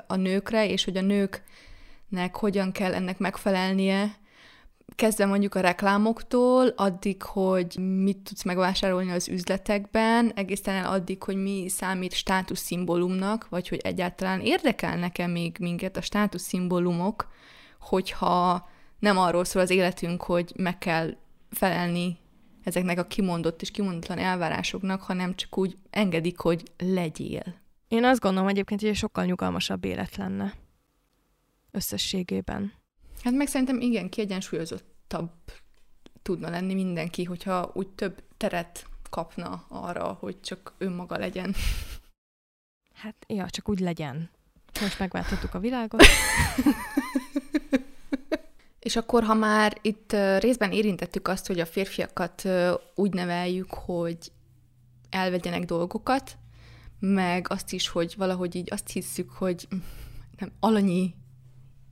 [0.08, 4.16] a nőkre, és hogy a nőknek hogyan kell ennek megfelelnie,
[4.95, 11.35] kezdve mondjuk a reklámoktól, addig, hogy mit tudsz megvásárolni az üzletekben, egészen el addig, hogy
[11.35, 17.27] mi számít státuszszimbólumnak, vagy hogy egyáltalán érdekelnek-e még minket a státuszszimbólumok,
[17.79, 18.69] hogyha
[18.99, 21.15] nem arról szól az életünk, hogy meg kell
[21.49, 22.17] felelni
[22.63, 27.43] ezeknek a kimondott és kimondatlan elvárásoknak, hanem csak úgy engedik, hogy legyél.
[27.88, 30.53] Én azt gondolom egyébként, hogy egy sokkal nyugalmasabb élet lenne
[31.71, 32.73] összességében.
[33.24, 35.32] Hát meg szerintem igen, kiegyensúlyozottabb
[36.22, 41.55] tudna lenni mindenki, hogyha úgy több teret kapna arra, hogy csak önmaga legyen.
[42.93, 44.30] Hát, ja, csak úgy legyen.
[44.82, 46.03] Most megváltottuk a világot.
[48.80, 52.49] És akkor, ha már itt részben érintettük azt, hogy a férfiakat
[52.95, 54.32] úgy neveljük, hogy
[55.09, 56.38] elvegyenek dolgokat,
[56.99, 59.68] meg azt is, hogy valahogy így azt hisszük, hogy
[60.38, 61.15] nem, alanyi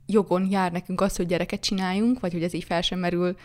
[0.06, 3.36] jogon jár nekünk az, hogy gyereket csináljunk, vagy hogy ez így fel sem merül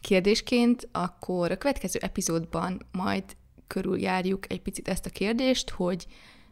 [0.00, 3.24] kérdésként, akkor a következő epizódban majd
[3.66, 6.06] körüljárjuk egy picit ezt a kérdést, hogy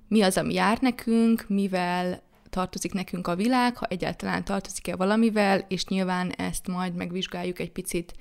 [0.08, 5.86] mi az, ami jár nekünk, mivel tartozik nekünk a világ, ha egyáltalán tartozik-e valamivel, és
[5.86, 8.14] nyilván ezt majd megvizsgáljuk egy picit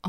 [0.00, 0.08] a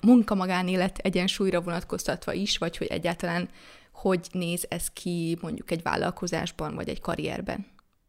[0.00, 3.48] munka-magánélet egyensúlyra vonatkoztatva is, vagy hogy egyáltalán
[3.92, 7.66] hogy néz ez ki mondjuk egy vállalkozásban, vagy egy karrierben.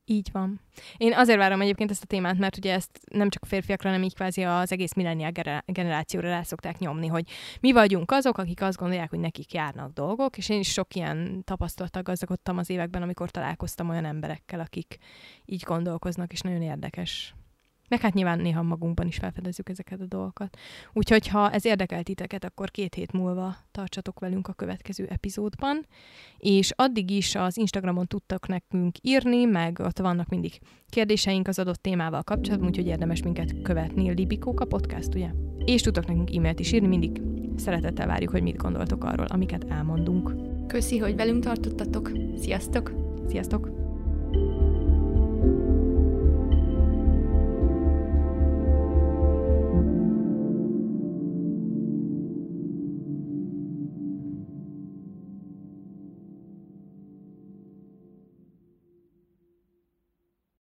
[0.09, 0.61] Így van.
[0.97, 4.03] Én azért várom egyébként ezt a témát, mert ugye ezt nem csak a férfiakra, hanem
[4.03, 5.31] így kvázi az egész millennial
[5.65, 7.29] generációra rá szokták nyomni, hogy
[7.61, 11.43] mi vagyunk azok, akik azt gondolják, hogy nekik járnak dolgok, és én is sok ilyen
[11.43, 14.97] tapasztalattal gazdagodtam az években, amikor találkoztam olyan emberekkel, akik
[15.45, 17.35] így gondolkoznak, és nagyon érdekes
[17.87, 20.57] meg hát nyilván néha magunkban is felfedezzük ezeket a dolgokat.
[20.93, 25.85] Úgyhogy ha ez érdekel titeket, akkor két hét múlva tartsatok velünk a következő epizódban,
[26.37, 30.59] és addig is az Instagramon tudtak nekünk írni, meg ott vannak mindig
[30.89, 34.13] kérdéseink az adott témával kapcsolatban, úgyhogy érdemes minket követni.
[34.13, 35.29] Libikóka podcast, ugye?
[35.65, 37.21] És tudtok nekünk e-mailt is írni, mindig
[37.57, 40.35] Szeretettel várjuk, hogy mit gondoltok arról, amiket elmondunk.
[40.67, 42.11] Köszi, hogy velünk tartottatok.
[42.39, 42.91] Sziasztok!
[43.27, 43.69] Sziasztok!